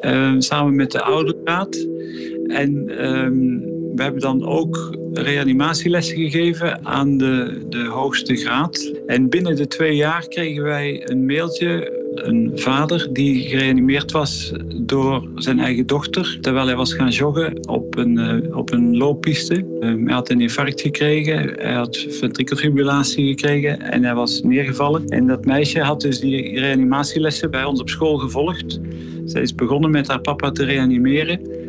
Uh, 0.00 0.34
samen 0.38 0.74
met 0.74 0.90
de 0.90 1.02
ouderraad. 1.02 1.86
En 2.46 2.88
ehm, 2.98 3.73
we 3.94 4.02
hebben 4.02 4.20
dan 4.20 4.46
ook 4.46 4.96
reanimatielessen 5.12 6.16
gegeven 6.16 6.86
aan 6.86 7.18
de, 7.18 7.64
de 7.68 7.84
hoogste 7.84 8.36
graad. 8.36 8.92
En 9.06 9.28
binnen 9.28 9.56
de 9.56 9.66
twee 9.66 9.96
jaar 9.96 10.28
kregen 10.28 10.62
wij 10.62 11.10
een 11.10 11.26
mailtje 11.26 12.02
een 12.14 12.52
vader 12.54 13.08
die 13.12 13.48
gereanimeerd 13.48 14.12
was 14.12 14.52
door 14.76 15.28
zijn 15.34 15.60
eigen 15.60 15.86
dochter 15.86 16.38
terwijl 16.40 16.66
hij 16.66 16.76
was 16.76 16.94
gaan 16.94 17.10
joggen 17.10 17.68
op 17.68 17.96
een, 17.96 18.42
uh, 18.44 18.56
op 18.56 18.72
een 18.72 18.96
looppiste. 18.96 19.54
Uh, 19.54 20.04
hij 20.04 20.14
had 20.14 20.30
een 20.30 20.40
infarct 20.40 20.80
gekregen, 20.80 21.54
hij 21.56 21.72
had 21.72 22.06
ventrikelfibrillatie 22.08 23.28
gekregen 23.28 23.80
en 23.80 24.04
hij 24.04 24.14
was 24.14 24.42
neergevallen. 24.42 25.06
En 25.08 25.26
dat 25.26 25.44
meisje 25.44 25.80
had 25.80 26.00
dus 26.00 26.20
die 26.20 26.58
reanimatielessen 26.60 27.50
bij 27.50 27.64
ons 27.64 27.80
op 27.80 27.88
school 27.88 28.16
gevolgd. 28.16 28.80
Zij 29.24 29.42
is 29.42 29.54
begonnen 29.54 29.90
met 29.90 30.08
haar 30.08 30.20
papa 30.20 30.50
te 30.50 30.64
reanimeren. 30.64 31.63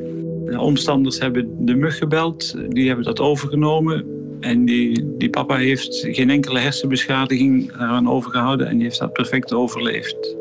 De 0.46 0.60
omstanders 0.60 1.20
hebben 1.20 1.66
de 1.66 1.76
mug 1.76 1.98
gebeld, 1.98 2.56
die 2.70 2.88
hebben 2.88 3.06
dat 3.06 3.20
overgenomen. 3.20 4.06
En 4.40 4.66
die, 4.66 5.16
die 5.18 5.30
papa 5.30 5.56
heeft 5.56 6.08
geen 6.12 6.30
enkele 6.30 6.60
hersenbeschadiging 6.60 7.74
eraan 7.74 8.10
overgehouden 8.10 8.68
en 8.68 8.76
die 8.76 8.84
heeft 8.84 9.00
dat 9.00 9.14
perfect 9.14 9.54
overleefd. 9.54 10.36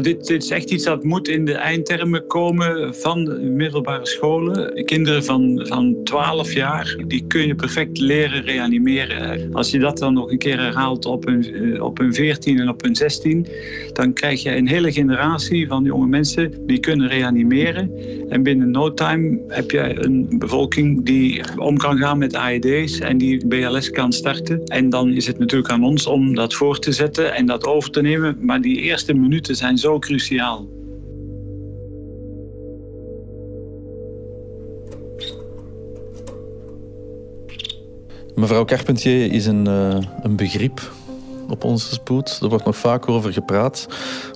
Dit, 0.00 0.30
is 0.30 0.50
echt 0.50 0.70
iets 0.70 0.84
dat 0.84 1.04
moet 1.04 1.28
in 1.28 1.44
de 1.44 1.54
eindtermen 1.54 2.26
komen 2.26 2.94
van 2.94 3.38
middelbare 3.56 4.06
scholen. 4.06 4.84
Kinderen 4.84 5.24
van, 5.24 5.66
van 5.68 5.96
12 6.04 6.52
jaar, 6.52 6.96
die 7.06 7.26
kun 7.26 7.46
je 7.46 7.54
perfect 7.54 7.98
leren 7.98 8.42
reanimeren. 8.42 9.54
Als 9.54 9.70
je 9.70 9.78
dat 9.78 9.98
dan 9.98 10.14
nog 10.14 10.30
een 10.30 10.38
keer 10.38 10.58
herhaalt 10.60 11.06
op 11.06 11.26
een, 11.26 11.54
eh, 11.54 11.82
op 11.82 11.98
een 11.98 12.14
14 12.14 12.58
en 12.58 12.68
op 12.68 12.84
een 12.84 12.96
16, 12.96 13.46
dan 13.92 14.12
krijg 14.12 14.42
je 14.42 14.56
een 14.56 14.68
hele 14.68 14.92
generatie 14.92 15.66
van 15.66 15.84
jonge 15.84 16.06
mensen 16.06 16.66
die 16.66 16.78
kunnen 16.78 17.08
reanimeren. 17.08 17.90
En 18.28 18.42
binnen 18.42 18.70
no 18.70 18.94
time 18.94 19.40
heb 19.48 19.70
je 19.70 20.04
een 20.04 20.38
bevolking 20.38 21.04
die 21.04 21.42
om 21.56 21.76
kan 21.76 21.98
gaan 21.98 22.18
met 22.18 22.34
AED's 22.34 22.98
en 22.98 23.18
die 23.18 23.46
BLS 23.46 23.90
kan 23.90 24.12
starten. 24.12 24.64
En 24.64 24.90
dan 24.90 25.10
is 25.12 25.26
het 25.26 25.38
natuurlijk 25.38 25.72
aan 25.72 25.84
ons 25.84 26.06
om 26.06 26.34
dat 26.34 26.54
voor 26.54 26.78
te 26.78 26.92
zetten 26.92 27.34
en 27.34 27.46
dat 27.46 27.66
over 27.66 27.90
te 27.90 28.00
nemen. 28.00 28.36
Maar 28.40 28.60
die 28.60 28.80
eerste 28.80 29.14
minuten 29.14 29.56
zijn 29.56 29.78
zo 29.82 29.98
cruciaal. 29.98 30.68
Mevrouw 38.34 38.64
Carpentier 38.64 39.32
is 39.32 39.46
een, 39.46 39.68
uh, 39.68 39.96
een 40.22 40.36
begrip 40.36 40.92
op 41.52 41.64
onze 41.64 41.92
spoed. 41.92 42.38
Er 42.42 42.48
wordt 42.48 42.64
nog 42.64 42.76
vaak 42.76 43.08
over 43.08 43.32
gepraat. 43.32 43.86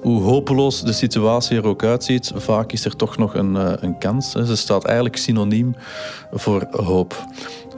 Hoe 0.02 0.22
hopeloos 0.22 0.82
de 0.82 0.92
situatie 0.92 1.56
er 1.56 1.66
ook 1.66 1.84
uitziet, 1.84 2.32
vaak 2.34 2.72
is 2.72 2.84
er 2.84 2.96
toch 2.96 3.16
nog 3.16 3.34
een, 3.34 3.54
uh, 3.54 3.72
een 3.80 3.98
kans. 3.98 4.30
Ze 4.30 4.56
staat 4.56 4.84
eigenlijk 4.84 5.16
synoniem 5.16 5.76
voor 6.32 6.66
hoop. 6.70 7.24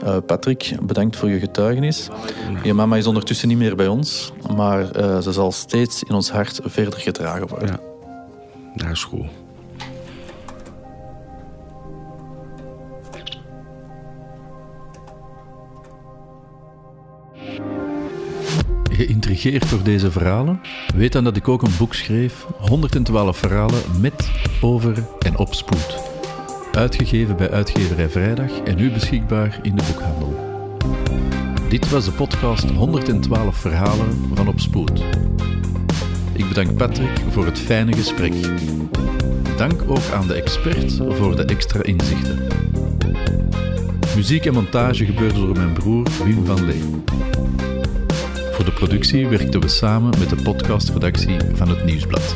Uh, 0.03 0.17
Patrick, 0.25 0.75
bedankt 0.81 1.15
voor 1.15 1.29
je 1.29 1.39
getuigenis. 1.39 2.07
Je 2.63 2.73
mama 2.73 2.95
is 2.95 3.07
ondertussen 3.07 3.47
niet 3.47 3.57
meer 3.57 3.75
bij 3.75 3.87
ons, 3.87 4.31
maar 4.55 4.99
uh, 4.99 5.17
ze 5.17 5.31
zal 5.31 5.51
steeds 5.51 6.03
in 6.03 6.15
ons 6.15 6.31
hart 6.31 6.59
verder 6.63 6.99
gedragen 6.99 7.47
worden. 7.47 7.67
Ja, 7.67 7.79
dat 8.75 8.91
is 8.91 9.03
goed. 9.03 9.38
Geïntrigeerd 19.39 19.69
door 19.69 19.83
deze 19.83 20.11
verhalen? 20.11 20.61
Weet 20.95 21.11
dan 21.11 21.23
dat 21.23 21.35
ik 21.35 21.47
ook 21.47 21.61
een 21.61 21.77
boek 21.77 21.93
schreef, 21.93 22.45
112 22.57 23.37
verhalen 23.37 23.81
met, 23.99 24.31
over 24.61 25.05
en 25.19 25.37
op 25.37 25.53
spoed. 25.53 25.97
Uitgegeven 26.71 27.37
bij 27.37 27.51
Uitgeverij 27.51 28.09
Vrijdag 28.09 28.59
en 28.59 28.75
nu 28.75 28.91
beschikbaar 28.91 29.59
in 29.61 29.75
de 29.75 29.83
boekhandel. 29.87 30.35
Dit 31.69 31.89
was 31.89 32.05
de 32.05 32.11
podcast 32.11 32.69
112 32.69 33.55
verhalen 33.55 34.29
van 34.33 34.47
Op 34.47 34.59
Spoed. 34.59 35.03
Ik 36.33 36.47
bedank 36.47 36.75
Patrick 36.75 37.19
voor 37.29 37.45
het 37.45 37.59
fijne 37.59 37.93
gesprek. 37.93 38.33
Dank 39.57 39.83
ook 39.87 40.09
aan 40.13 40.27
de 40.27 40.33
expert 40.33 41.01
voor 41.09 41.35
de 41.35 41.43
extra 41.43 41.83
inzichten. 41.83 42.47
Muziek 44.15 44.45
en 44.45 44.53
montage 44.53 45.05
gebeurde 45.05 45.39
door 45.39 45.57
mijn 45.57 45.73
broer 45.73 46.07
Wim 46.23 46.45
van 46.45 46.65
Lee. 46.65 46.83
Voor 48.59 48.67
de 48.67 48.73
productie 48.73 49.27
werkten 49.27 49.61
we 49.61 49.67
samen 49.67 50.19
met 50.19 50.29
de 50.29 50.35
podcastredactie 50.35 51.37
van 51.53 51.69
het 51.69 51.83
Nieuwsblad. 51.85 52.35